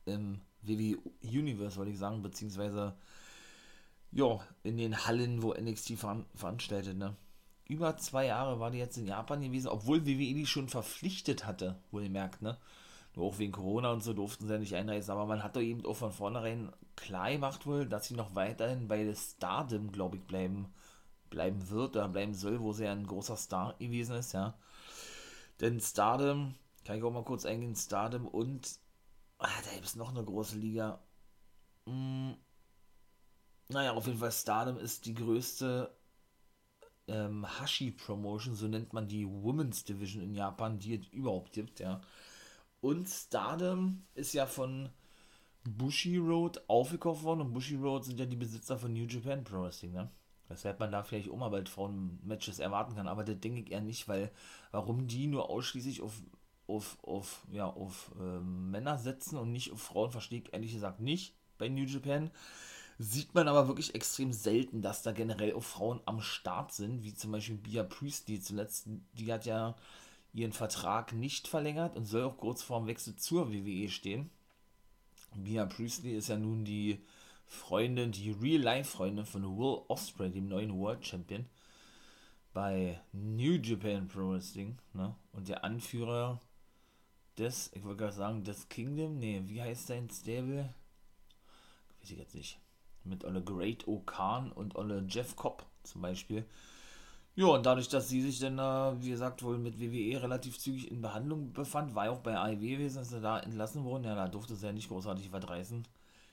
[0.07, 2.97] im WWE Universe, wollte ich sagen, beziehungsweise
[4.13, 5.95] ja, in den Hallen, wo NXT
[6.35, 7.17] veranstaltet, ne?
[7.69, 11.77] über zwei Jahre war die jetzt in Japan gewesen, obwohl WWE die schon verpflichtet hatte,
[11.91, 12.57] wohlgemerkt, ne?
[13.17, 15.63] Nur auch wegen Corona und so durften sie ja nicht einreisen, aber man hat doch
[15.63, 20.23] eben auch von vornherein klar gemacht wohl, dass sie noch weiterhin bei Stardom, glaube ich,
[20.25, 20.67] bleiben,
[21.31, 24.59] bleiben wird oder bleiben soll, wo sie ja ein großer Star gewesen ist, ja.
[25.61, 26.55] Denn Stardom,
[26.85, 28.79] kann ich auch mal kurz eingehen, Stardom und,
[29.39, 31.01] ah, da gibt es noch eine große Liga.
[31.87, 32.37] Hm,
[33.69, 35.91] naja, auf jeden Fall Stardom ist die größte
[37.09, 41.81] ähm, Hashi Promotion, so nennt man die Women's Division in Japan, die es überhaupt gibt,
[41.81, 42.03] ja.
[42.81, 44.91] Und Stardom ist ja von
[45.65, 49.63] Bushi Road aufgekauft worden und Bushi Road sind ja die Besitzer von New Japan Pro
[49.63, 50.11] Wrestling, ne?
[50.49, 53.81] Weshalb man da vielleicht auch mal bald Frauen-Matches erwarten kann, aber das denke ich eher
[53.81, 54.31] nicht, weil
[54.71, 56.23] warum die nur ausschließlich auf,
[56.69, 61.01] auf, auf, ja, auf äh, Männer setzen und nicht auf Frauen, verstehe ich ehrlich gesagt
[61.01, 62.31] nicht bei New Japan.
[62.99, 67.15] Sieht man aber wirklich extrem selten, dass da generell auch Frauen am Start sind, wie
[67.15, 68.89] zum Beispiel Bia Priestley zuletzt.
[69.15, 69.75] Die hat ja
[70.37, 74.31] ihren Vertrag nicht verlängert und soll auch kurz vorm Wechsel zur WWE stehen.
[75.35, 77.01] Bia Priestley ist ja nun die
[77.47, 81.47] Freundin, die Real-Life-Freundin von Will Ospreay, dem neuen World Champion
[82.53, 84.79] bei New Japan Pro Wrestling.
[84.95, 85.15] Ne?
[85.33, 86.41] Und der Anführer
[87.39, 90.75] des, ich wollte gerade sagen, des Kingdom, nee, wie heißt sein Stable?
[92.01, 92.59] Weiß ich jetzt nicht
[93.05, 96.45] mit Olle Great O'Khan und Olle Jeff Cobb zum Beispiel.
[97.37, 100.91] Ja, und dadurch, dass sie sich dann, äh, wie gesagt, wohl mit WWE relativ zügig
[100.91, 104.05] in Behandlung befand, war ja auch bei AEW gewesen, dass sie da entlassen wurden.
[104.05, 105.87] Ja, da durfte sie ja nicht großartig was reißen.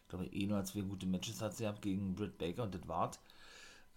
[0.04, 2.88] Ich glaube, eh nur zwei gute Matches hat sie gehabt gegen Britt Baker und das
[2.88, 3.20] war's.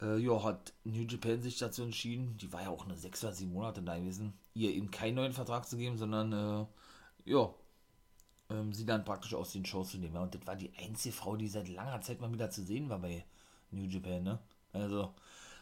[0.02, 3.32] Äh, ja, hat New Japan sich dazu entschieden, die war ja auch eine sechs oder
[3.34, 6.66] sieben Monate da gewesen, ihr eben keinen neuen Vertrag zu geben, sondern, äh,
[7.30, 7.54] ja,
[8.50, 10.16] ähm, sie dann praktisch aus den Shows zu nehmen.
[10.16, 12.98] Und das war die einzige Frau, die seit langer Zeit mal wieder zu sehen war
[12.98, 13.24] bei
[13.70, 14.38] New Japan, ne?
[14.72, 15.14] Also,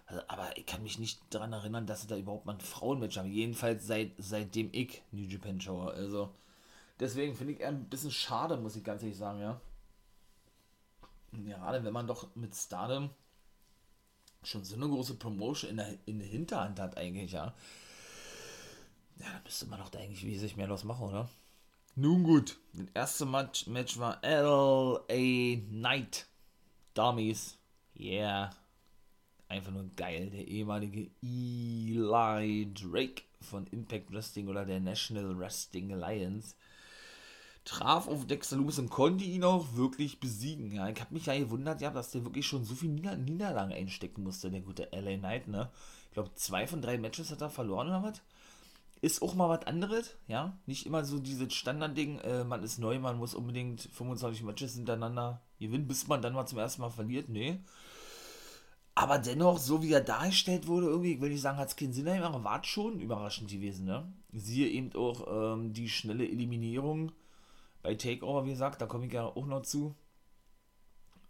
[0.07, 3.17] also aber ich kann mich nicht daran erinnern, dass sie da überhaupt mal ein Frauenmatch
[3.17, 3.31] haben.
[3.31, 5.93] Jedenfalls seit, seitdem ich New Japan schaue.
[5.93, 6.35] Also,
[7.01, 9.61] deswegen finde ich eher ein bisschen schade, muss ich ganz ehrlich sagen, ja.
[11.33, 13.11] Gerade wenn man doch mit Stardom
[14.43, 17.55] schon so eine große Promotion in der, in der Hinterhand hat, eigentlich, ja.
[19.17, 21.29] Ja, da müsste man doch da eigentlich wesentlich mehr los machen, oder?
[21.97, 26.27] Nun gut, das erste Match, Match war LA Knight.
[26.93, 27.57] Dummies.
[27.97, 28.51] Yeah.
[29.49, 30.30] Einfach nur geil.
[30.30, 36.55] Der ehemalige Eli Drake von Impact Wrestling oder der National Wrestling Alliance
[37.64, 40.72] traf auf Dexter Loomis und konnte ihn auch wirklich besiegen.
[40.72, 43.72] Ja, ich habe mich ja gewundert, ja, dass der wirklich schon so viel Nieder Niederlagen
[43.72, 45.70] einstecken musste, der gute LA Knight, ne?
[46.09, 48.20] Ich glaube, zwei von drei Matches hat er verloren oder was?
[49.05, 50.57] ist auch mal was anderes, ja.
[50.66, 55.42] Nicht immer so dieses Standardding, äh, man ist neu, man muss unbedingt 25 Matches hintereinander
[55.61, 57.28] gewinnen, bis man dann mal zum ersten Mal verliert.
[57.28, 57.59] Nee.
[58.97, 61.92] Aber dennoch, so wie er dargestellt wurde, irgendwie, ich will nicht sagen, hat es keinen
[61.92, 64.12] Sinn gemacht, war schon überraschend gewesen, ne?
[64.32, 67.12] Siehe eben auch ähm, die schnelle Eliminierung
[67.82, 69.95] bei Takeover, wie gesagt, da komme ich ja auch noch zu.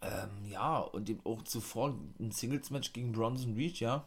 [0.02, 4.06] Ähm, ja, und eben auch zuvor ein Singles-Match gegen Bronson Reach, ja.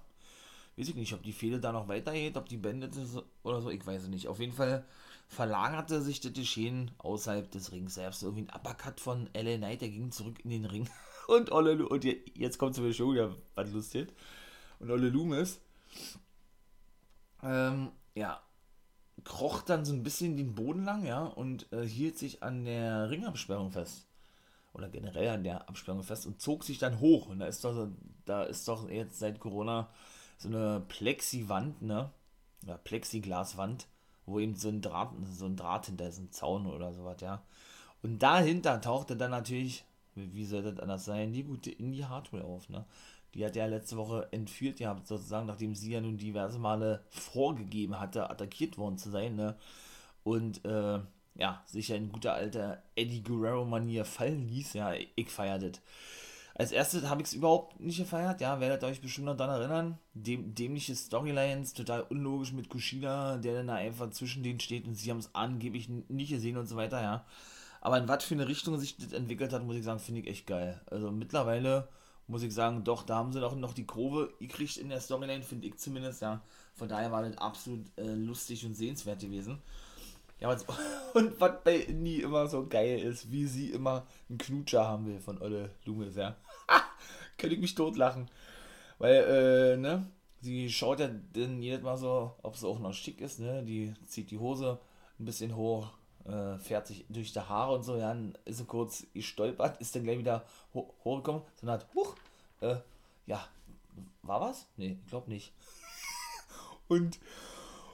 [0.78, 3.72] Weiß ich nicht, ob die Fehde da noch weitergeht, ob die beendet ist oder so,
[3.72, 4.28] ich weiß es nicht.
[4.28, 4.86] Auf jeden Fall
[5.28, 7.96] verlagerte sich das Geschehen außerhalb des Rings.
[7.96, 10.88] Selbst irgendwie ein Uppercut von LA Knight, der ging zurück in den Ring.
[11.28, 14.14] und Olle, und jetzt kommt zum Show wieder was lustig.
[14.80, 15.60] Und Olle Loomis,
[17.44, 18.42] ähm, ja,
[19.24, 23.10] kroch dann so ein bisschen den Boden lang, ja, und äh, hielt sich an der
[23.10, 24.08] Ringabsperrung fest.
[24.74, 27.28] Oder generell an der Absperrung fest und zog sich dann hoch.
[27.28, 27.90] Und da ist doch,
[28.26, 29.90] da ist doch jetzt seit Corona
[30.38, 32.12] so eine Plexiwand, ne?
[32.64, 33.88] Oder Plexiglaswand,
[34.26, 37.42] wo eben so ein Draht, so ein Draht hinter ist, ein Zaun oder sowas, ja.
[38.04, 39.84] Und dahinter tauchte dann natürlich,
[40.34, 42.86] wie soll das anders sein, die gute Indie Hardware auf, ne?
[43.34, 48.00] Die hat ja letzte Woche entführt gehabt, sozusagen, nachdem sie ja nun diverse Male vorgegeben
[48.00, 49.56] hatte, attackiert worden zu sein, ne?
[50.24, 51.00] Und, äh,
[51.36, 55.82] ja, sich ja in guter alter Eddie Guerrero-Manier fallen ließ, ja, ich feierte das.
[56.56, 60.00] Als erstes habe ich es überhaupt nicht gefeiert, ja, werdet euch bestimmt noch daran erinnern.
[60.16, 64.96] Dem, dämliche Storylines, total unlogisch mit Kushida, der dann da einfach zwischen denen steht und
[64.96, 67.26] sie haben es angeblich nicht gesehen und so weiter, ja.
[67.82, 70.28] Aber in was für eine Richtung sich das entwickelt hat, muss ich sagen, finde ich
[70.28, 70.82] echt geil.
[70.88, 71.88] Also mittlerweile
[72.28, 75.44] muss ich sagen, doch, da haben sie doch noch die Kurve gekriegt in der Storyline,
[75.44, 76.42] finde ich zumindest, ja.
[76.76, 79.62] Von daher war das absolut äh, lustig und sehenswert gewesen.
[80.40, 80.66] Ja, was,
[81.14, 85.20] und was bei Indie immer so geil ist, wie sie immer einen Knutscher haben will
[85.20, 86.36] von Olle Loomis, ja.
[87.38, 88.30] Könnte ich mich totlachen.
[89.00, 90.08] Weil, äh, ne,
[90.42, 93.94] sie schaut ja dann jedes Mal so, ob sie auch noch schick ist, ne, die
[94.06, 94.80] zieht die Hose
[95.20, 95.90] ein bisschen hoch,
[96.28, 100.04] äh, fährt sich durch die Haare und so, dann ist sie kurz gestolpert, ist dann
[100.04, 102.16] gleich wieder ho hochgekommen, so hat, huch,
[102.62, 102.76] äh,
[103.26, 103.48] ja,
[104.24, 104.68] war was?
[104.78, 105.54] Nee, ich glaube nicht.
[106.88, 107.20] und,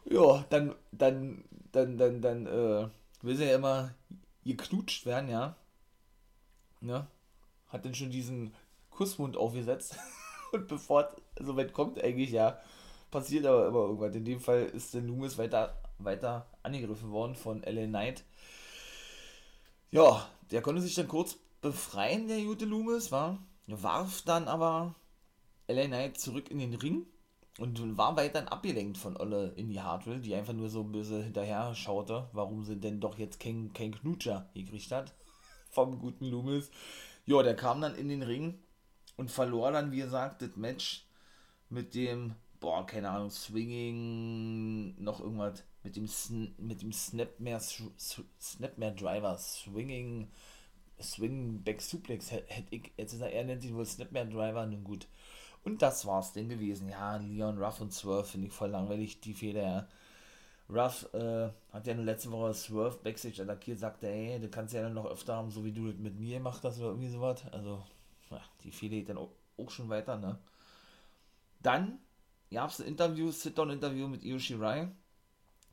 [0.06, 2.88] ja, dann, dann, dann, dann, dann, äh,
[3.22, 3.94] will sie ja immer
[4.44, 5.56] geknutscht werden, ja.
[6.82, 7.08] Ne?
[7.70, 8.54] Hat dann schon diesen
[8.90, 9.98] Kussmund aufgesetzt.
[10.52, 12.60] Und bevor es so weit kommt, eigentlich, ja,
[13.10, 14.16] passiert aber immer irgendwas.
[14.16, 18.24] In dem Fall ist der Loomis weiter, weiter angegriffen worden von LA Knight.
[19.92, 23.40] Ja, der konnte sich dann kurz befreien, der gute Loomis, war.
[23.68, 24.96] Warf dann aber
[25.68, 27.06] LA Knight zurück in den Ring
[27.60, 31.76] und war weiterhin abgelenkt von Olle in die Hardware, die einfach nur so böse hinterher
[31.76, 35.14] schaute, warum sie denn doch jetzt kein, kein Knutscher gekriegt hat.
[35.70, 36.72] Vom guten Loomis.
[37.26, 38.60] Ja, der kam dann in den Ring
[39.18, 41.06] und verlor dann, wie gesagt, das Match
[41.70, 48.96] mit dem, boah, keine Ahnung, Swinging, noch irgendwas, mit dem, Sn mit dem Snapmare, Snapmare
[48.96, 50.30] Driver, Swinging,
[51.02, 55.08] Swing Back Suplex, hätte ich, jetzt ist er, nennt ihn wohl Snapmare Driver, nun gut.
[55.64, 56.90] Und das war's denn gewesen.
[56.90, 59.88] Ja, Leon Ruff und Swerve finde ich voll langweilig, die Feder, ja.
[60.70, 64.94] Ruff äh, hat ja letzte Woche Swerve Backstage attackiert, sagte, ey, du kannst ja dann
[64.94, 67.44] noch öfter haben, so wie du das mit mir gemacht hast oder irgendwie sowas.
[67.52, 67.84] Also,
[68.30, 70.40] ja, die Fehler geht dann auch, auch, schon weiter, ne?
[71.62, 72.00] Dann
[72.52, 74.90] gab es ein Interview, Sit-Down-Interview mit Io Shirai.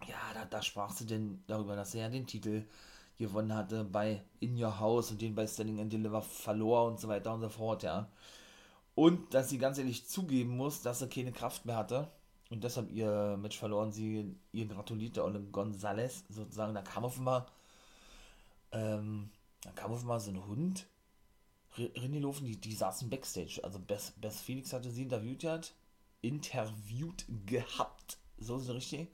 [0.09, 2.65] Ja, da, da sprach sie denn darüber, dass er ja den Titel
[3.19, 7.09] gewonnen hatte bei In Your House und den bei Standing and Deliver verlor und so
[7.09, 8.09] weiter und so fort, ja.
[8.95, 12.11] Und dass sie ganz ehrlich zugeben muss, dass sie keine Kraft mehr hatte
[12.51, 13.93] und deshalb ihr Match verloren.
[13.93, 16.75] Sie ihr gratulierte Ole Gonzales sozusagen.
[16.75, 17.47] Da kam auf einmal,
[18.73, 19.31] ähm,
[19.63, 20.87] da kam einmal so ein Hund
[21.79, 23.61] Rindelofen, die, die saßen Backstage.
[23.63, 25.73] Also Bess, Bess Felix hatte sie interviewt hat,
[26.21, 28.19] interviewt gehabt.
[28.39, 29.09] So ist es richtig.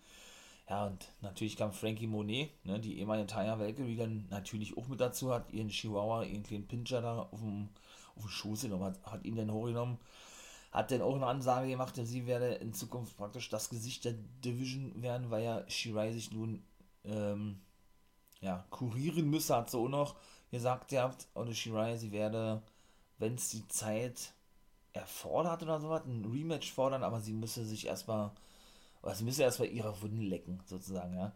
[0.68, 4.88] Ja, und natürlich kam Frankie Monet, ne, die ehemalige Taya Welke, die dann natürlich auch
[4.88, 7.68] mit dazu hat, ihren Chihuahua, ihren kleinen Pinscher da auf dem,
[8.16, 9.98] auf dem Schoß genommen, hat, hat ihn dann hochgenommen,
[10.72, 14.14] hat dann auch eine Ansage gemacht, sie werde in Zukunft praktisch das Gesicht der
[14.44, 16.64] Division werden, weil ja Shirai sich nun
[17.04, 17.60] ähm,
[18.40, 20.16] ja, kurieren müsse, hat sie auch noch
[20.50, 22.62] gesagt gehabt, oder Shirai, sie werde,
[23.18, 24.32] wenn es die Zeit
[24.92, 28.32] erfordert oder sowas, ein Rematch fordern, aber sie müsse sich erstmal,
[29.06, 31.32] oder sie müsse erstmal ihre Wunden lecken, sozusagen, ja.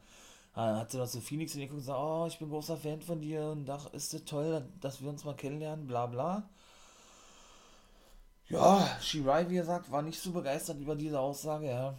[0.54, 3.00] Dann hat sie noch so Phoenix in die und gesagt, oh, ich bin großer Fan
[3.00, 6.50] von dir und ach, ist es toll, dass wir uns mal kennenlernen, bla bla.
[8.48, 11.94] Ja, Shirai, wie gesagt, war nicht so begeistert über diese Aussage, ja.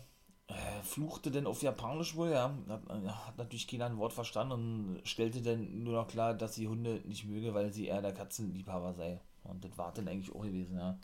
[0.48, 2.54] Äh, fluchte denn auf Japanisch wohl, ja.
[2.68, 6.56] Hat, äh, hat, natürlich keiner ein Wort verstanden und stellte dann nur noch klar, dass
[6.56, 9.22] sie Hunde nicht möge, weil sie eher der Katzenliebhaber sei.
[9.46, 11.00] Und das war dann eigentlich auch gewesen, ja.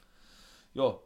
[0.74, 0.99] Ja.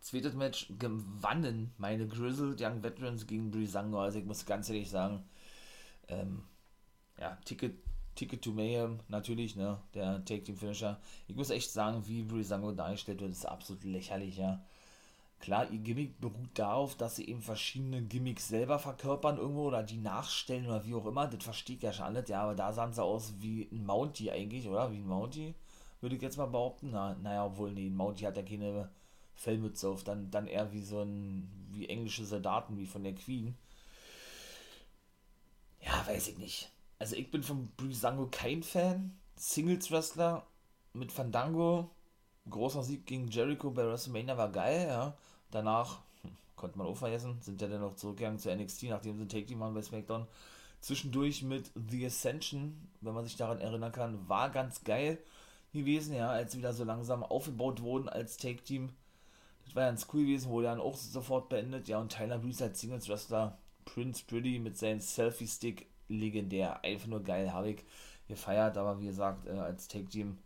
[0.00, 4.00] Zweites Match gewannen meine Grizzled Young Veterans gegen Brisango.
[4.00, 5.24] Also ich muss ganz ehrlich sagen,
[6.08, 6.42] ähm,
[7.18, 7.76] ja, Ticket,
[8.14, 11.00] Ticket to Mayhem, natürlich, ne, der Take Team Finisher.
[11.26, 14.62] Ich muss echt sagen, wie Brisango dargestellt wird, ist absolut lächerlich, ja.
[15.40, 19.98] Klar, ihr Gimmick beruht darauf, dass sie eben verschiedene Gimmicks selber verkörpern irgendwo oder die
[19.98, 21.28] nachstellen oder wie auch immer.
[21.28, 24.32] Das verstehe ich ja schon alles, ja, aber da sahen sie aus wie ein Mountie
[24.32, 24.90] eigentlich, oder?
[24.90, 25.54] Wie ein Mountie,
[26.00, 26.90] würde ich jetzt mal behaupten.
[26.90, 28.90] Na, naja, obwohl, nee, ein Mountie hat ja keine
[29.38, 33.56] Fellmütze auf, dann, dann eher wie so ein, wie englische Soldaten, wie von der Queen.
[35.80, 36.72] Ja, weiß ich nicht.
[36.98, 39.16] Also ich bin von Brisango kein Fan.
[39.36, 40.44] Singles Wrestler
[40.92, 41.88] mit Fandango.
[42.50, 45.16] Großer Sieg gegen Jericho bei WrestleMania war geil, ja.
[45.52, 49.28] Danach hm, konnte man auch vergessen, sind ja dann noch zurückgegangen zu NXT, nachdem sie
[49.28, 50.26] Take Team waren bei SmackDown.
[50.80, 55.18] Zwischendurch mit The Ascension, wenn man sich daran erinnern kann, war ganz geil
[55.72, 58.90] gewesen, ja, als sie wieder so langsam aufgebaut wurden als Take Team.
[59.68, 62.80] Das war ganz cool gewesen, wurde dann auch sofort beendet, ja, und Tyler Breeze als
[62.80, 67.84] Singles Wrestler, Prince Pretty mit seinem Selfie-Stick, legendär, einfach nur geil, habe ich
[68.28, 70.38] gefeiert, aber wie gesagt, äh, als Take Team,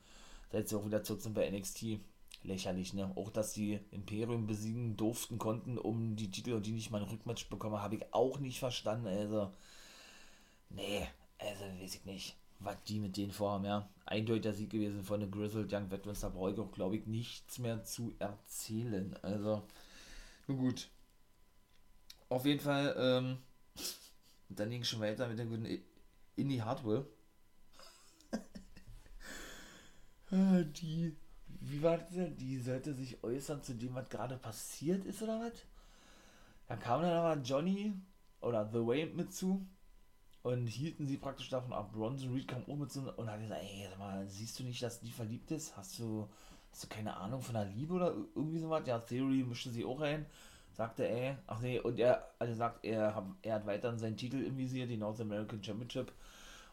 [0.51, 2.01] seit sie auch wieder zurück sind bei NXT,
[2.43, 3.13] lächerlich, ne?
[3.15, 7.09] Auch, dass die Imperium besiegen durften, konnten, um die Titel und die nicht mal ein
[7.09, 9.53] Rückmatch bekommen, habe ich auch nicht verstanden, also,
[10.71, 11.07] nee,
[11.39, 13.89] also, weiß ich nicht, was die mit denen vorhaben, ja.
[14.05, 17.59] Eindeutiger Sieg gewesen von der Grizzled Young Veterans, da brauche ich auch, glaube ich, nichts
[17.59, 19.63] mehr zu erzählen, also,
[20.47, 20.89] nun gut.
[22.29, 23.39] Auf jeden Fall, ähm,
[24.49, 25.67] dann ging es schon weiter mit der guten
[26.37, 27.07] Indie Hardware.
[30.31, 31.17] Die
[31.65, 32.37] wie war das denn?
[32.37, 35.53] Die sollte sich äußern zu dem, was gerade passiert ist, oder was?
[36.67, 37.95] Dann kam dann aber Johnny
[38.41, 39.65] oder The Way mit zu
[40.43, 41.93] und hielten sie praktisch davon ab.
[41.93, 44.83] Bronson Reed kam auch mit zu und hat gesagt, ey, sag mal, siehst du nicht,
[44.83, 45.77] dass die verliebt ist?
[45.77, 46.29] Hast du,
[46.71, 48.83] hast du keine Ahnung von der Liebe oder irgendwie sowas?
[48.87, 50.27] Ja, Theory mischte sie auch rein.
[50.73, 54.43] Sagte, ey, ach nee, und er, also sagt, er, hat, er hat weiterhin seinen Titel
[54.43, 56.13] im Visier, die North American Championship.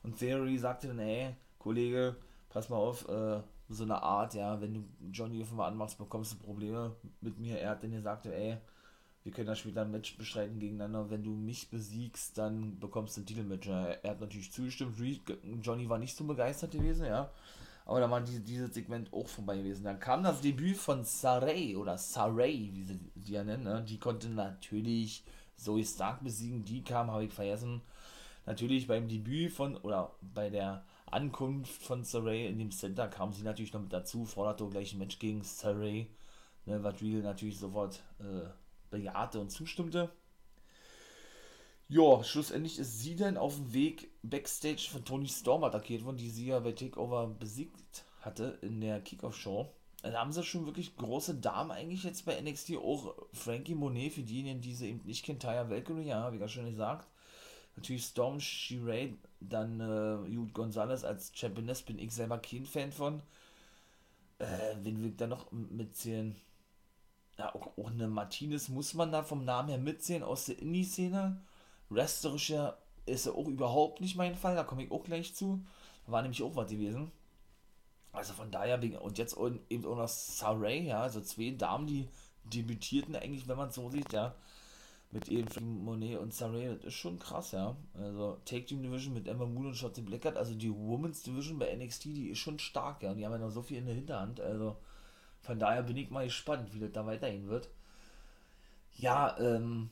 [0.04, 2.16] Und Theory sagte dann, ey, Kollege,
[2.50, 6.38] pass mal auf, äh, so eine Art, ja, wenn du Johnny einmal anmachst, bekommst du
[6.38, 7.60] Probleme mit mir.
[7.60, 8.58] Er hat dann gesagt, ey,
[9.30, 11.12] wir können da später ein Match bestreiten gegeneinander.
[11.12, 13.68] Wenn du mich besiegst, dann bekommst du ein Titelmatch.
[13.68, 14.96] Er hat natürlich zugestimmt.
[15.62, 17.30] Johnny war nicht so begeistert gewesen, ja.
[17.86, 19.84] Aber da war diese, dieses Segment auch vorbei gewesen.
[19.84, 23.66] Dann kam das Debüt von Saray oder Saray, wie sie die ja nennen.
[23.66, 23.86] Ne?
[23.88, 25.24] Die konnte natürlich
[25.56, 26.66] Zoe Stark besiegen.
[26.66, 27.82] Die kam, habe ich vergessen.
[28.48, 33.44] Natürlich beim Debüt von, oder bei der Ankunft von Saray in dem Center kam sie
[33.44, 36.08] natürlich noch mit dazu, forderte gleich ein Match gegen Saray,
[36.66, 38.50] ne, was Real natürlich sofort äh,
[38.90, 40.12] bejahte und zustimmte.
[41.88, 46.30] Ja, schlussendlich ist sie dann auf dem Weg Backstage von Tony Storm attackiert worden, die
[46.30, 49.68] sie ja bei Takeover besiegt hatte in der Kickoff-Show.
[50.04, 54.22] Da haben sie schon wirklich große Damen eigentlich jetzt bei NXT, auch Frankie Monet, für
[54.22, 57.08] diejenigen, die sie eben nicht kennen, Taya Valkyrie, ja, wie ja schon gesagt.
[57.76, 63.22] Natürlich Storm Shiray, dann äh, Jude Gonzalez als Championess bin ich selber kein Fan von.
[64.38, 66.36] Äh, wen will ich da noch mitzählen?
[67.40, 71.42] Ja, auch, auch eine Martinez muss man da vom Namen her mitzählen aus der Indie-Szene.
[71.90, 75.66] Wrestlerischer ist er auch überhaupt nicht mein Fall, da komme ich auch gleich zu.
[76.06, 77.12] War nämlich auch was gewesen.
[78.12, 79.38] Also von daher, und jetzt
[79.70, 82.08] eben auch noch Saray, ja, also zwei Damen, die
[82.44, 84.36] debütierten eigentlich, wenn man es so sieht, ja
[85.12, 87.76] mit eben Monet und Saray, das ist schon krass, ja.
[87.96, 91.76] Also Take Team Division mit Emma Moon und Shotzi Blackheart, also die Women's Division bei
[91.76, 93.12] NXT, die ist schon stark, ja.
[93.12, 94.78] Und die haben ja noch so viel in der Hinterhand, also
[95.42, 97.70] von daher bin ich mal gespannt, wie das da weitergehen wird.
[98.98, 99.90] Ja, ähm,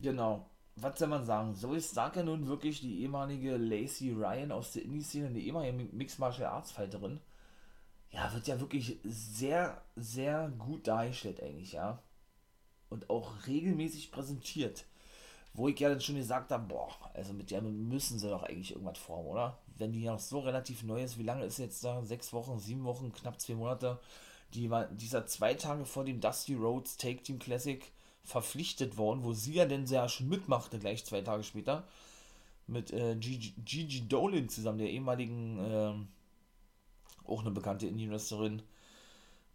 [0.00, 0.48] genau.
[0.76, 1.54] Was soll man sagen?
[1.54, 5.72] So ist Stark ja nun wirklich die ehemalige Lacey Ryan aus der Indie-Szene, die ehemalige
[5.92, 7.20] Mixed Martial Arts Fighterin.
[8.10, 12.00] Ja, wird ja wirklich sehr, sehr gut dargestellt eigentlich, ja
[12.90, 14.84] und auch regelmäßig präsentiert.
[15.54, 18.72] Wo ich ja dann schon gesagt habe, boah, also mit der müssen sie doch eigentlich
[18.72, 19.58] irgendwas formen, oder?
[19.76, 22.04] Wenn die noch so relativ neu ist, wie lange ist jetzt da?
[22.04, 23.98] Sechs Wochen, sieben Wochen, knapp zwei Monate.
[24.54, 27.82] Die war dieser zwei Tage vor dem Dusty Rhodes Take Team Classic
[28.24, 31.86] verpflichtet worden, wo sie ja denn ja schon mitmachte, gleich zwei Tage später.
[32.66, 35.94] Mit äh, Gigi, Gigi Dolan zusammen, der ehemaligen, äh,
[37.26, 38.62] auch eine bekannte Indie-Wrestlerin,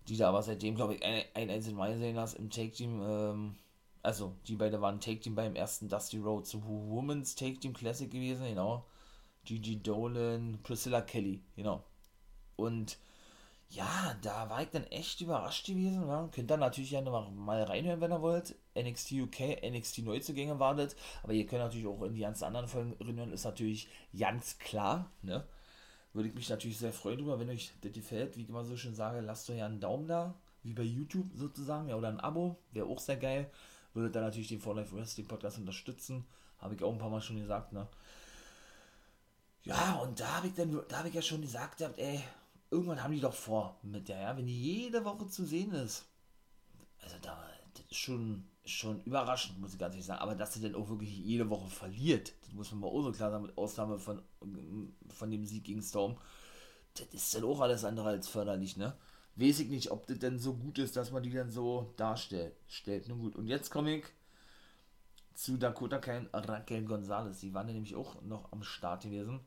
[0.08, 3.56] die da aber seitdem, glaube ich, ein, ein Mal gesehen hast im Take-Team, ähm,
[4.02, 8.86] also die beiden waren Take-Team beim ersten Dusty Road Women's Take-Team Classic gewesen, genau.
[9.46, 11.84] Gigi Dolan, Priscilla Kelly, genau.
[12.56, 12.98] Und
[13.76, 16.08] ja, da war ich dann echt überrascht gewesen.
[16.08, 16.30] Ja.
[16.34, 18.56] Könnt ihr natürlich ja noch mal reinhören, wenn ihr wollt.
[18.78, 20.96] NXT UK, NXT Neuzugänge wartet.
[21.24, 25.12] Aber ihr könnt natürlich auch in die ganzen anderen Folgen reinhören, ist natürlich ganz klar,
[25.22, 25.46] ne?
[26.14, 28.38] würde ich mich natürlich sehr freuen drüber, wenn euch das gefällt.
[28.38, 30.36] Wie ich immer so schön sage, lasst euch ja einen Daumen da.
[30.62, 33.50] wie bei YouTube sozusagen, ja, oder ein Abo, wäre auch sehr geil.
[33.94, 36.26] Würde dann natürlich den For Life Wrestling Podcast unterstützen.
[36.60, 37.88] Habe ich auch ein paar Mal schon gesagt, ne?
[39.64, 42.24] Ja, und da habe ich dann, da habe ich ja schon gesagt, ey,
[42.74, 46.06] irgendwann haben die doch vor mit der, ja, wenn die jede Woche zu sehen ist.
[47.00, 47.38] Also da,
[47.90, 50.22] ist schon, schon überraschend, muss ich ganz ehrlich sagen.
[50.22, 53.12] Aber dass sie dann auch wirklich jede Woche verliert, das muss man mal auch so
[53.12, 54.22] klar sagen, mit Ausnahme von,
[55.10, 56.18] von dem Sieg gegen Storm,
[56.96, 58.96] das ist dann auch alles andere als förderlich, ne?
[59.36, 62.56] Weiß ich nicht, ob das denn so gut ist, dass man die dann so darstellt.
[62.68, 63.08] Stellt.
[63.08, 63.36] Nun gut.
[63.36, 64.06] Und jetzt komme ich
[65.34, 67.40] zu Dakota Kai Raquel Gonzalez.
[67.40, 69.40] Die waren ja nämlich auch noch am Start gewesen.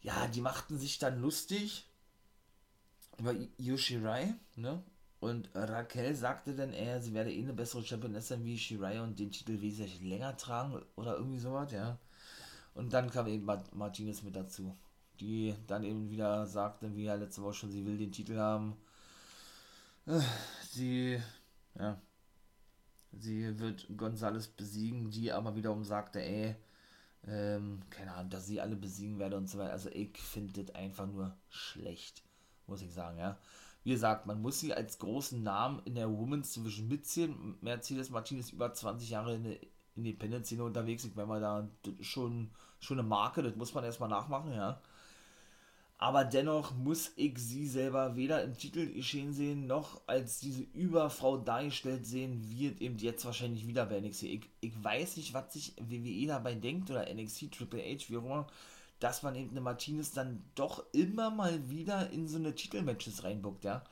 [0.00, 1.89] Ja, die machten sich dann lustig
[3.20, 4.82] über Yoshirai, ne?
[5.20, 9.30] Und Raquel sagte dann eher, sie werde eh eine bessere Championessin wie Shirai und den
[9.30, 11.98] Titel wesentlich länger tragen oder irgendwie sowas, ja.
[12.72, 13.44] Und dann kam eben
[13.74, 14.74] Martinez mit dazu,
[15.20, 18.76] die dann eben wieder sagte, wie ja letzte Woche schon, sie will den Titel haben.
[20.70, 21.20] Sie,
[21.78, 22.00] ja,
[23.12, 26.56] sie wird Gonzales besiegen, die aber wiederum sagte, ey,
[27.26, 29.72] ähm, keine Ahnung, dass sie alle besiegen werde und so weiter.
[29.72, 32.22] Also ich finde das einfach nur schlecht,
[32.70, 33.36] muss ich sagen, ja.
[33.82, 37.56] Wie gesagt, man muss sie als großen Namen in der Women's Division mitziehen.
[37.60, 39.56] Mercedes Martinez über 20 Jahre in der
[39.96, 41.04] Independent-Szene unterwegs.
[41.04, 41.68] Ich meine da
[42.00, 44.80] schon, schon eine Marke, das muss man erstmal nachmachen, ja.
[45.96, 52.06] Aber dennoch muss ich sie selber weder im Titelgeschehen sehen, noch als diese Überfrau dargestellt
[52.06, 54.22] sehen, wird eben jetzt wahrscheinlich wieder bei NXT.
[54.22, 58.24] Ich, ich weiß nicht, was sich WWE dabei denkt oder NXT, Triple H, wie auch
[58.24, 58.46] immer
[59.00, 63.64] dass man eben eine Martinez dann doch immer mal wieder in so eine Titelmatches reinbuckt,
[63.64, 63.82] ja.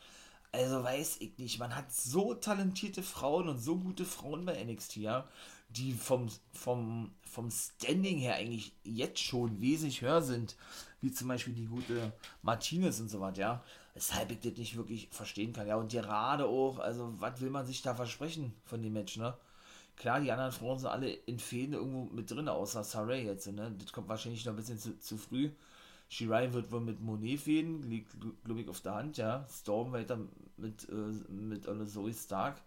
[0.52, 4.96] Also weiß ich nicht, man hat so talentierte Frauen und so gute Frauen bei NXT,
[4.96, 5.28] ja,
[5.70, 10.56] die vom, vom, vom Standing her eigentlich jetzt schon wesentlich höher sind,
[11.00, 13.62] wie zum Beispiel die gute Martinez und so was, ja.
[13.94, 15.76] Weshalb ich das nicht wirklich verstehen kann, ja.
[15.76, 19.36] Und gerade auch, also was will man sich da versprechen von dem Match, ne?
[19.98, 23.48] Klar, die anderen Frauen sind alle in Fäden irgendwo mit drin, außer Saray jetzt.
[23.48, 23.74] Ne?
[23.78, 25.50] Das kommt wahrscheinlich noch ein bisschen zu, zu früh.
[26.08, 29.46] Shirai wird wohl mit Monet fäden, liegt, glaube ich, auf der Hand, ja.
[29.50, 30.18] Storm weiter
[30.56, 32.62] mit, äh, mit äh, Zoe Stark.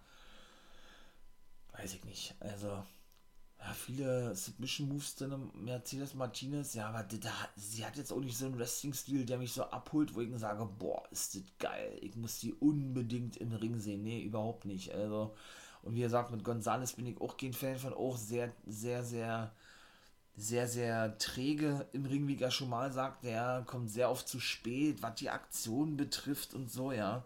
[1.71, 2.35] Weiß ich nicht.
[2.39, 8.37] Also, ja, viele Submission-Moves drin, Mercedes Martinez, ja, aber da, sie hat jetzt auch nicht
[8.37, 11.97] so einen Wrestling-Stil, der mich so abholt, wo ich sage, boah, ist das geil.
[12.01, 14.03] Ich muss die unbedingt im Ring sehen.
[14.03, 14.93] Nee, überhaupt nicht.
[14.93, 15.33] Also,
[15.83, 19.51] und wie gesagt, mit Gonzales bin ich auch kein Fan von, auch sehr, sehr, sehr,
[20.35, 23.23] sehr, sehr träge im Ring, wie er schon mal sagt.
[23.23, 27.25] Der kommt sehr oft zu spät, was die Aktion betrifft und so, ja.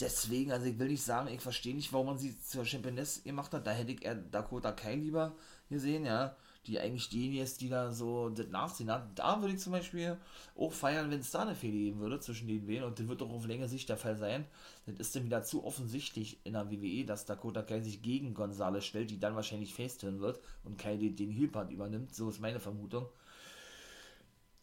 [0.00, 3.52] Deswegen, also ich will nicht sagen, ich verstehe nicht, warum man sie zur Championess gemacht
[3.52, 3.66] hat.
[3.66, 5.34] Da hätte ich eher Dakota Kai lieber
[5.68, 6.36] gesehen, ja
[6.68, 9.18] die eigentlich diejenige ist, die da so das Nachsehen hat.
[9.18, 10.18] Da würde ich zum Beispiel
[10.56, 13.20] auch feiern, wenn es da eine Fehde geben würde zwischen den beiden und das wird
[13.20, 14.44] doch auf längere Sicht der Fall sein.
[14.86, 18.84] Das ist dann wieder zu offensichtlich in der WWE, dass Dakota Kai sich gegen Gonzales
[18.84, 22.14] stellt, die dann wahrscheinlich faceturn wird und Kai den, Heelpart übernimmt.
[22.14, 23.06] So ist meine Vermutung.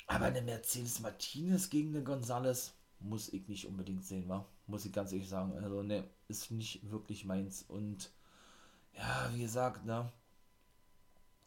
[0.08, 4.46] Aber eine Mercedes Martinez gegen eine Gonzales muss ich nicht unbedingt sehen, wa?
[4.68, 5.54] Muss ich ganz ehrlich sagen.
[5.58, 7.64] Also, ne, ist nicht wirklich meins.
[7.68, 8.12] Und
[8.94, 10.12] ja, wie gesagt, ne,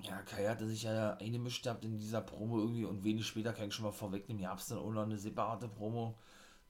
[0.03, 3.69] ja, Kai hatte sich ja eingemischt gehabt in dieser Promo irgendwie und wenig später kann
[3.69, 6.17] ich schon mal vorwegnehmen, gab es dann auch noch eine separate Promo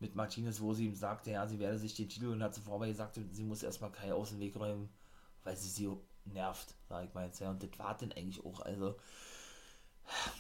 [0.01, 2.77] mit Martinez, wo sie ihm sagte, ja, sie werde sich den Titel und hat zuvor
[2.77, 4.89] aber gesagt, sie muss erstmal Kai aus dem Weg räumen,
[5.45, 5.91] weil sie sie
[6.25, 8.97] nervt, sag ich mal jetzt, ja, und das war denn eigentlich auch, also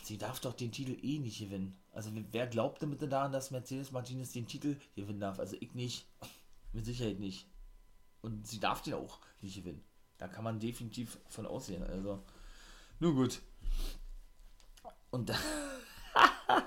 [0.03, 1.77] sie darf doch den Titel eh nicht gewinnen.
[1.93, 5.39] Also wer glaubt damit daran, dass Mercedes Martinez den Titel gewinnen darf?
[5.39, 6.07] Also ich nicht,
[6.73, 7.47] mit Sicherheit nicht.
[8.23, 9.85] Und sie darf den auch nicht gewinnen.
[10.17, 12.25] Da kann man definitiv von aussehen, also
[13.01, 13.41] nun gut.
[15.11, 15.39] Und dann,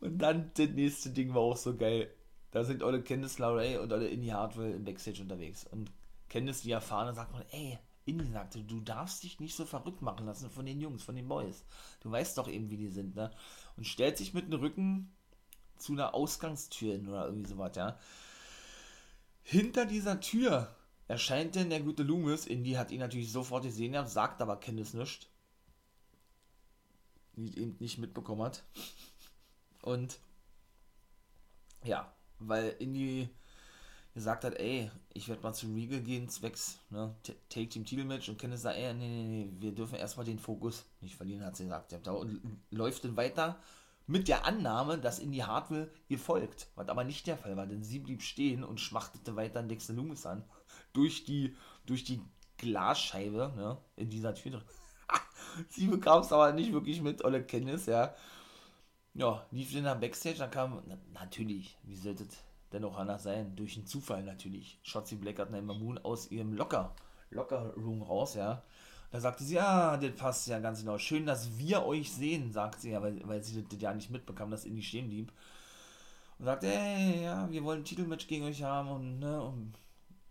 [0.00, 2.12] und dann das nächste Ding war auch so geil.
[2.50, 5.66] Da sind alle Candice LeRae und alle Indy Hartwell im Backstage unterwegs.
[5.70, 5.90] Und
[6.28, 10.26] Candice, die erfahrene, sagt man, ey, Indy sagte, du darfst dich nicht so verrückt machen
[10.26, 11.64] lassen von den Jungs, von den Boys.
[12.00, 13.30] Du weißt doch eben, wie die sind, ne?
[13.76, 15.12] Und stellt sich mit dem Rücken
[15.78, 17.98] zu einer Ausgangstür hin oder irgendwie sowas, ja.
[19.42, 20.74] Hinter dieser Tür
[21.08, 22.46] erscheint denn der gute Loomis.
[22.46, 25.26] Indy hat ihn natürlich sofort gesehen, sagt aber Candice nichts
[27.36, 28.62] eben nicht mitbekommen hat.
[29.82, 30.18] Und
[31.84, 33.28] ja, weil Indy
[34.14, 37.14] gesagt hat, ey, ich werde mal zu Regal gehen, zwecks ne,
[37.48, 40.84] Take Team Titelmatch und Kenneth sagt, ey, nee, nee, nee, wir dürfen erstmal den Fokus
[41.00, 41.92] nicht verlieren, hat sie gesagt.
[42.08, 43.60] Und läuft dann weiter
[44.06, 47.82] mit der Annahme, dass Indy Hartwell ihr folgt, was aber nicht der Fall war, denn
[47.82, 50.44] sie blieb stehen und schmachtete weiter Dexter Loomis an,
[50.92, 51.56] durch die,
[51.86, 52.20] durch die
[52.58, 54.62] Glasscheibe ne, in dieser Tür
[55.68, 58.14] sie bekam es aber nicht wirklich mit, Olle Kenntnis, ja.
[59.14, 62.26] Ja, lief dann am Backstage, dann kam, na, natürlich, wie sollte
[62.72, 64.78] dennoch anders sein, durch einen Zufall natürlich.
[64.82, 66.94] Shotzi Black hat Ember Moon aus ihrem Locker,
[67.30, 68.62] Locker Room raus, ja.
[69.12, 70.98] Da sagte sie, ja, das passt ja ganz genau.
[70.98, 74.50] Schön, dass wir euch sehen, sagt sie ja, weil, weil sie das ja nicht mitbekam,
[74.50, 75.32] dass Indy stehen blieb.
[76.38, 79.78] Und sagte, hey, ja, wir wollen ein Titelmatch gegen euch haben und, ne, und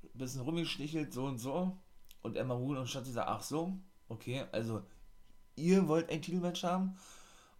[0.03, 1.77] ein bisschen rumgeschlichelt, so und so.
[2.23, 3.77] Und Emma Moon und Shotzi sagt, ach so,
[4.09, 4.83] okay, also
[5.55, 6.97] ihr wollt ein Titelmatch haben?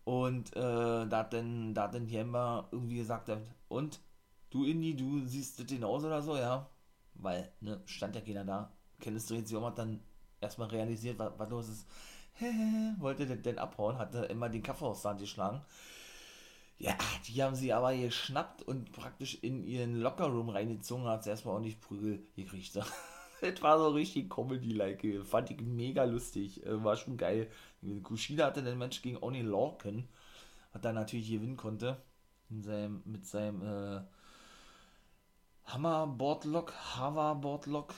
[0.06, 0.60] Und äh,
[1.08, 3.32] da hat dann, da hat Emma irgendwie gesagt,
[3.70, 4.00] und
[4.50, 6.70] du Indy, du siehst das hinaus oder so, ja?
[7.16, 8.72] Weil, ne, stand ja keiner da.
[9.00, 10.02] Kenneth dreht sich um, hat dann
[10.41, 11.88] erstmal realisiert, was, was los ist.
[13.00, 15.62] wollte den, den abhauen, hatte immer den Kaffee aus der Hand geschlagen.
[16.80, 21.54] Ja, die haben sie aber geschnappt und praktisch in ihren Lockerroom reingezogen, hat sie erstmal
[21.54, 22.78] ordentlich Prügel gekriegt.
[23.44, 25.26] das war so richtig Comedy-like.
[25.26, 26.66] Fand ich mega lustig.
[26.66, 27.50] Äh, war schon geil.
[28.04, 30.08] Kushida hatte den Match gegen Oni Lorcan,
[30.74, 31.98] hat dann natürlich gewinnen konnte.
[32.50, 34.02] In seinem, mit seinem äh,
[35.66, 37.94] Hammer Boardlock, Hava Boardlock.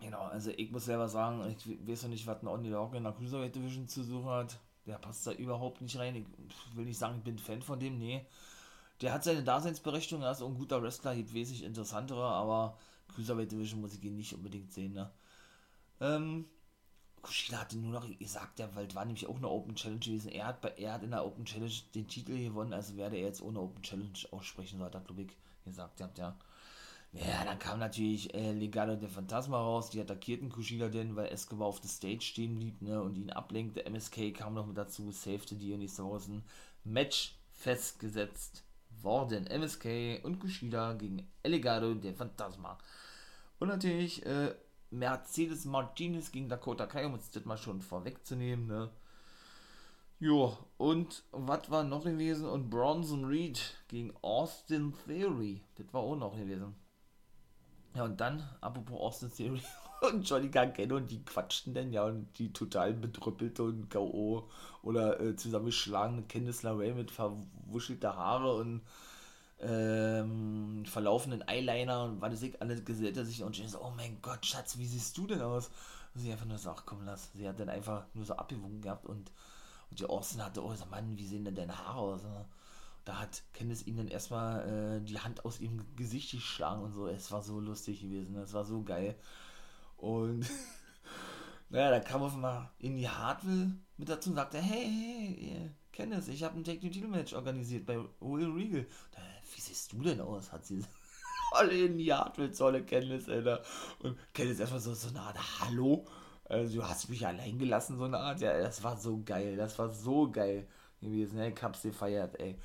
[0.00, 3.04] Genau, also ich muss selber sagen, ich weiß noch nicht, was ein Oni Lorcan in
[3.04, 4.58] der Cruiserweight Division zu suchen hat.
[4.86, 6.16] Der passt da überhaupt nicht rein.
[6.16, 8.24] Ich will nicht sagen, ich bin Fan von dem, nee.
[9.00, 12.76] Der hat seine Daseinsberechtigung, er ist auch ein guter Wrestler, gibt wesentlich interessantere, aber
[13.14, 15.10] Cruiserweight Division muss ich ihn nicht unbedingt sehen, ne?
[16.00, 16.46] Ähm,
[17.22, 20.30] Kushida hatte nur noch gesagt, weil es war nämlich auch eine Open Challenge gewesen.
[20.30, 23.26] Er hat, bei, er hat in der Open Challenge den Titel gewonnen, also werde er
[23.26, 26.36] jetzt ohne Open Challenge aussprechen, so hat er, glaube ich, gesagt, ja, ja.
[27.12, 31.66] Ja, dann kam natürlich äh, Legado der Phantasma raus, die attackierten Kushida denn, weil Escobar
[31.66, 33.84] auf der Stage stehen blieb, ne, und ihn ablenkte.
[33.84, 36.44] MSK kam noch mit dazu, safety die und nächste Woche ein
[36.84, 38.62] Match festgesetzt
[39.02, 39.46] worden.
[39.46, 42.78] MSK und Kushida gegen Elegado der Phantasma.
[43.58, 44.54] Und natürlich äh,
[44.90, 48.66] Mercedes Martinez gegen Dakota Kai, um uns das mal schon vorwegzunehmen.
[48.66, 48.90] Ne?
[50.18, 52.46] Jo, und was war noch gewesen?
[52.46, 55.62] Und Bronson Reed gegen Austin Theory.
[55.76, 56.74] Das war auch noch gewesen.
[57.94, 59.62] Ja, und dann, apropos Austin Theory
[60.00, 64.48] und Johnny Gargano, und die quatschten denn ja und die total bedrüppelte und K.O.
[64.82, 68.82] oder äh, zusammengeschlagene Candice LeRae mit verwuschelter Haare und
[69.60, 74.20] ähm, verlaufenden Eyeliner und was ich alles gesellt er sich und ich so, oh mein
[74.22, 75.70] Gott, Schatz, wie siehst du denn aus?
[76.14, 77.30] Und sie einfach nur so, ach komm, lass.
[77.34, 79.30] Sie hat dann einfach nur so abgewunken gehabt und,
[79.90, 82.24] und die Austin hatte, oh, so Mann, wie sehen denn deine Haare aus?
[82.24, 82.46] Und
[83.04, 87.06] da hat Candice ihm dann erstmal äh, die Hand aus ihrem Gesicht geschlagen und so.
[87.06, 89.14] Es war so lustig gewesen, es war so geil.
[90.00, 90.46] Und
[91.68, 95.70] naja, da kam auf einmal in die Hartwell mit dazu und sagte, hey, hey, hey
[95.92, 98.86] Candice, ich habe ein Take-Two-Title-Match organisiert bei Will Regal.
[99.12, 99.20] Da,
[99.54, 100.52] wie siehst du denn aus?
[100.52, 100.82] Hat sie
[101.52, 103.62] alle in die Hartwell-Zolle Candice, Alter.
[103.98, 106.06] Und Candice erstmal so, so eine Art Hallo.
[106.44, 108.40] Also, du hast mich allein gelassen, so eine Art.
[108.40, 109.56] Ja, das war so geil.
[109.56, 110.66] Das war so geil
[111.00, 111.36] gewesen.
[111.36, 111.52] Ne?
[111.52, 112.58] Ich hab's dir feiert, ey.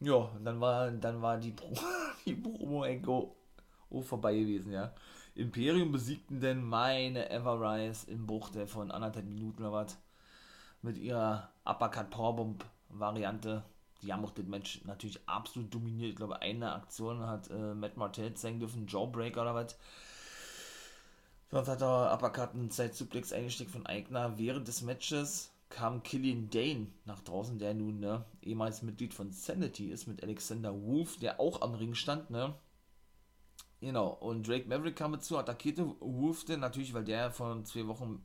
[0.00, 1.72] Ja, und dann war, dann war die, Pro
[2.26, 3.36] die Promo-Enko
[4.02, 4.92] vorbei gewesen, ja.
[5.34, 9.98] Imperium besiegten denn meine Everrise in Buchte von anderthalb Minuten oder was.
[10.82, 13.64] Mit ihrer Uppercut Powerbomb Variante
[14.02, 16.10] die haben auch den Match natürlich absolut dominiert.
[16.10, 19.76] Ich glaube, eine Aktion hat äh, Matt Martell zeigen dürfen, Jawbreaker oder was.
[21.50, 24.38] Sonst hat er Uppercut einen Zeitsuplex eingesteckt von Eigner.
[24.38, 29.90] Während des Matches kam Killian Dane nach draußen, der nun ne, ehemals Mitglied von Sanity
[29.90, 32.54] ist, mit Alexander Wolf, der auch am Ring stand, ne?
[33.82, 38.22] Genau, und Drake Maverick kam dazu, attackierte Wolf denn natürlich, weil der von zwei Wochen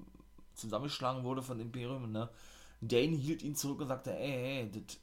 [0.54, 2.30] zusammengeschlagen wurde von Imperium, ne?
[2.80, 5.00] Dane hielt ihn zurück und sagte, ey, ey, das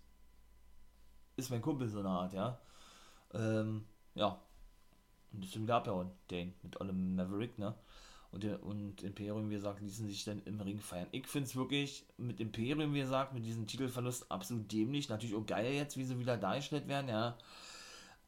[1.34, 2.60] ist mein Kumpel so eine Art, ja.
[3.32, 3.84] Ähm,
[4.14, 4.40] ja.
[5.32, 7.74] Und ist wieder abgehauen, Dane, mit allem Maverick, ne?
[8.30, 11.08] Und, und Imperium, wie gesagt, ließen sich dann im Ring feiern.
[11.10, 15.08] Ich finde es wirklich mit Imperium, wie gesagt, mit diesem Titelverlust absolut dämlich.
[15.08, 17.36] Natürlich auch geil jetzt, wie sie wieder dargestellt werden, ja.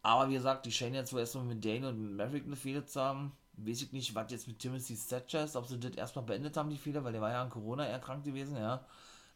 [0.06, 3.00] Aber wie gesagt, die scheinen jetzt wohl erstmal mit Dane und Maverick eine Fehler zu
[3.00, 3.32] haben.
[3.54, 6.70] Weiß ich nicht, was jetzt mit Timothy Thatcher ist, ob sie das erstmal beendet haben,
[6.70, 8.84] die Fehler, weil der war ja an Corona erkrankt gewesen, ja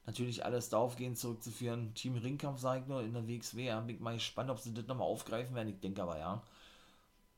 [0.06, 1.94] natürlich alles darauf gehen zurückzuführen.
[1.94, 3.64] Team Ringkampf, sage ich nur, in der WXW.
[3.64, 5.68] Ja, bin ich mal gespannt, ob sie das nochmal aufgreifen werden.
[5.68, 6.42] Ich denke aber ja.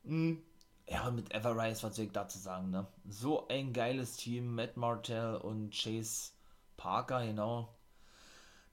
[0.04, 0.42] Mhm.
[0.88, 2.86] Ja, und mit Everrise, was soll ich dazu sagen, ne?
[3.08, 6.32] So ein geiles Team, Matt Martell und Chase
[6.76, 7.68] Parker, genau.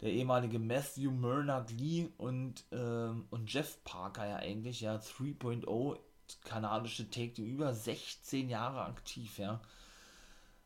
[0.02, 6.00] Der ehemalige Matthew Murnard Lee und, ähm, und Jeff Parker ja eigentlich, ja, 3.0,
[6.46, 9.60] kanadische Take, über 16 Jahre aktiv, ja.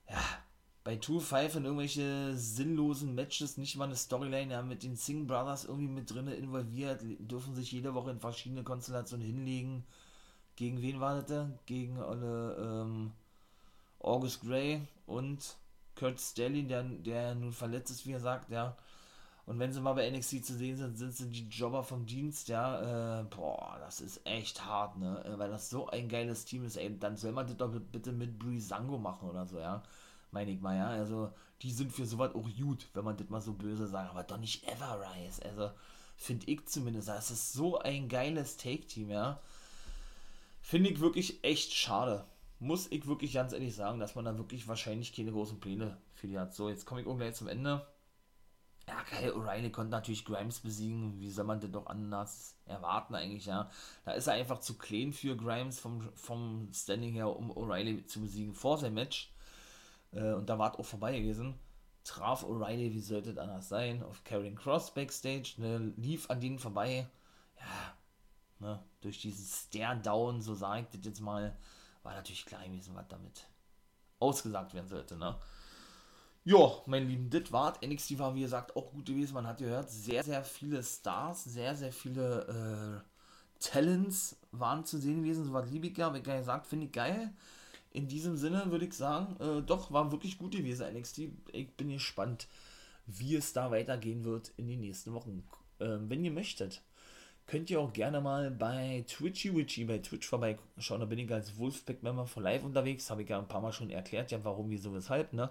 [0.10, 0.22] Ja,
[0.84, 5.66] bei 2-5 in irgendwelche sinnlosen Matches nicht mal eine Storyline ja, mit den Singh Brothers
[5.66, 9.86] irgendwie mit drin involviert, dürfen sich jede Woche in verschiedene Konstellationen hinlegen.
[10.56, 11.50] Gegen wen war das da?
[11.66, 13.12] Gegen alle ähm,
[14.00, 15.56] August Gray und
[15.96, 18.76] Kurt Stelly, der, der nun verletzt ist, wie er sagt, ja.
[19.46, 22.48] Und wenn sie mal bei NXT zu sehen sind, sind sie die Jobber vom Dienst,
[22.48, 23.20] ja.
[23.20, 25.24] Äh, boah, das ist echt hart, ne?
[25.26, 26.98] Äh, weil das so ein geiles Team ist, ey.
[26.98, 29.84] Dann soll man das doch bitte mit Brisango machen oder so, ja.
[30.32, 30.88] Meine ich mal, ja.
[30.88, 34.12] Also, die sind für sowas auch gut, wenn man das mal so böse sagt.
[34.12, 35.44] Aber doch nicht Everrise.
[35.44, 35.72] Also,
[36.16, 37.10] finde ich zumindest.
[37.10, 39.42] Das ist so ein geiles Take-Team, ja.
[40.62, 42.26] Finde ich wirklich echt schade.
[42.60, 46.28] Muss ich wirklich ganz ehrlich sagen, dass man da wirklich wahrscheinlich keine großen Pläne für
[46.28, 46.54] die hat.
[46.56, 47.86] So, jetzt komme ich auch gleich zum Ende.
[48.88, 51.20] Ja, Kyle O'Reilly konnte natürlich Grimes besiegen.
[51.20, 53.70] Wie soll man denn doch anders erwarten eigentlich, ja?
[54.06, 58.22] Da ist er einfach zu klein für Grimes vom, vom Standing her, um O'Reilly zu
[58.22, 59.34] besiegen vor seinem Match.
[60.12, 61.58] Äh, und da war es auch vorbei gewesen.
[62.04, 66.60] Traf O'Reilly, wie sollte es anders sein, auf Karen Cross Backstage, ne, lief an denen
[66.60, 67.08] vorbei.
[67.58, 67.98] Ja,
[68.60, 71.56] ne, durch diesen Stare-Down, so sage ich das jetzt mal,
[72.04, 73.48] war natürlich klar gewesen, was damit
[74.20, 75.40] ausgesagt werden sollte, ne?
[76.46, 79.34] Ja, mein Lieben, das war NXT war wie gesagt auch gut gewesen.
[79.34, 85.24] Man hat gehört, sehr, sehr viele Stars, sehr, sehr viele äh, Talents waren zu sehen
[85.24, 85.46] gewesen.
[85.46, 87.32] So was liebe ich ja, wie gesagt, finde ich geil.
[87.92, 91.30] In diesem Sinne würde ich sagen, äh, doch, war wirklich gut gewesen NXT.
[91.54, 92.48] Ich bin gespannt,
[93.06, 95.48] wie es da weitergehen wird in den nächsten Wochen.
[95.80, 96.82] Äh, wenn ihr möchtet,
[97.48, 101.00] könnt ihr auch gerne mal bei Twitchy Witchy bei Twitch vorbeischauen.
[101.00, 103.10] Da bin ich als Wolfpack-Member von Live unterwegs.
[103.10, 105.50] Habe ich ja ein paar Mal schon erklärt, ja, warum, wieso, weshalb, ne?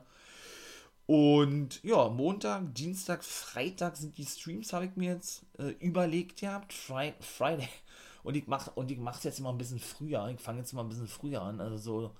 [1.07, 6.73] Und ja, Montag, Dienstag, Freitag sind die Streams, habe ich mir jetzt äh, überlegt gehabt.
[6.73, 7.69] Fri Friday.
[8.23, 10.29] Und ich mache und ich mache jetzt immer ein bisschen früher.
[10.29, 12.15] Ich fange jetzt mal ein bisschen früher an, also so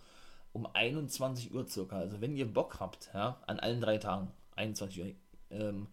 [0.53, 1.97] um 21 Uhr circa.
[1.97, 5.13] Also wenn ihr Bock habt, ja, an allen drei Tagen, 21 Uhr.
[5.51, 5.87] Ähm,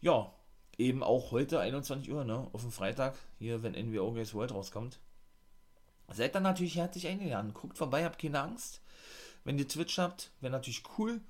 [0.00, 0.32] ja,
[0.78, 4.98] eben auch heute 21 Uhr, ne, auf dem Freitag, hier, wenn NWO Games World rauskommt.
[6.10, 7.52] Seid dann natürlich herzlich eingeladen.
[7.52, 8.80] Guckt vorbei, habt keine Angst.
[9.44, 11.20] Wenn ihr Twitch habt, wäre natürlich cool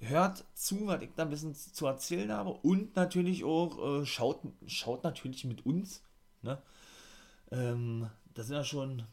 [0.00, 4.40] hört zu, was ich da ein bisschen zu erzählen habe und natürlich auch äh, schaut,
[4.66, 6.02] schaut natürlich mit uns.
[6.42, 6.60] Ne?
[7.50, 9.04] Ähm, da sind ja schon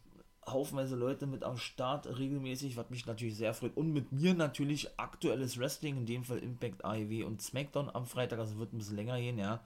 [0.46, 3.76] haufenweise Leute mit am Start regelmäßig, was mich natürlich sehr freut.
[3.76, 8.40] Und mit mir natürlich aktuelles Wrestling, in dem Fall Impact AEW und SmackDown am Freitag,
[8.40, 9.62] also wird ein bisschen länger gehen, ja.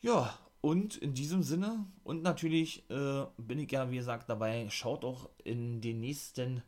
[0.00, 5.04] Ja, und in diesem Sinne, und natürlich äh, bin ich ja, wie gesagt, dabei, schaut
[5.04, 6.62] auch in den nächsten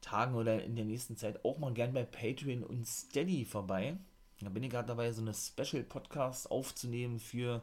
[0.00, 3.96] Tagen oder in der nächsten Zeit auch mal gern bei Patreon und Steady vorbei.
[4.40, 7.62] Da bin ich gerade dabei, so eine Special-Podcast aufzunehmen für,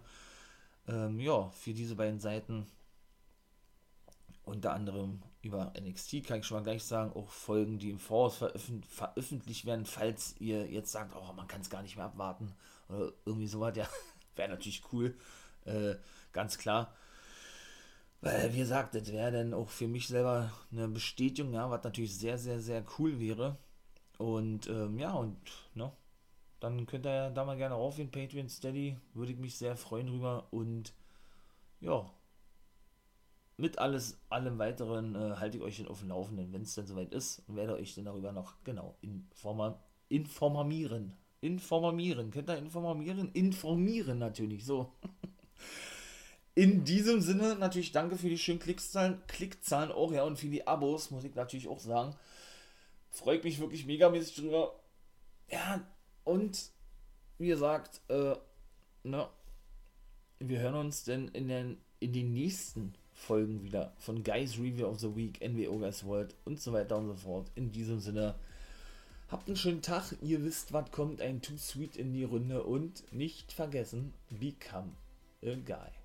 [0.88, 2.68] ähm, ja, für diese beiden Seiten.
[4.44, 8.38] Unter anderem über NXT kann ich schon mal gleich sagen, auch Folgen, die im Voraus
[8.38, 12.54] veröffent veröffentlicht werden, falls ihr jetzt sagt, oh, man kann es gar nicht mehr abwarten
[12.90, 13.88] oder irgendwie sowas, ja,
[14.36, 15.16] wäre natürlich cool,
[15.66, 15.96] äh,
[16.32, 16.94] ganz klar.
[18.26, 22.18] Weil, wie gesagt, das wäre dann auch für mich selber eine Bestätigung, ja, was natürlich
[22.18, 23.56] sehr, sehr, sehr cool wäre.
[24.18, 25.38] Und ähm, ja, und
[25.76, 25.92] ne,
[26.60, 30.48] dann könnt ihr da mal gerne raufgehen, Patreon Steady, würde ich mich sehr freuen drüber.
[30.50, 30.92] Und
[31.82, 32.12] ja,
[33.58, 36.88] mit alles, allem weiteren äh, halte ich euch dann auf dem Laufenden, wenn es dann
[36.88, 39.80] soweit ist und werde euch dann darüber noch genau informa
[40.10, 41.14] informieren.
[41.42, 43.30] Informieren, könnt ihr informieren?
[43.34, 44.94] Informieren natürlich, so.
[46.56, 50.66] In diesem Sinne natürlich danke für die schönen Klickzahlen, Klickzahlen auch, ja, und für die
[50.66, 52.16] Abos, muss ich natürlich auch sagen.
[53.12, 54.80] Freut mich wirklich megamäßig drüber.
[55.52, 55.86] Ja,
[56.24, 56.72] und
[57.38, 58.36] wie gesagt, äh,
[59.04, 59.28] ne,
[60.40, 65.00] wir hören uns denn in den, in den nächsten Folgen wieder von Guys Review of
[65.00, 67.52] the Week, NWO Guys World und so weiter und so fort.
[67.56, 68.36] In diesem Sinne,
[69.28, 73.12] habt einen schönen Tag, ihr wisst, was kommt, ein Too Sweet in die Runde und
[73.12, 74.92] nicht vergessen, become
[75.44, 76.05] a guy.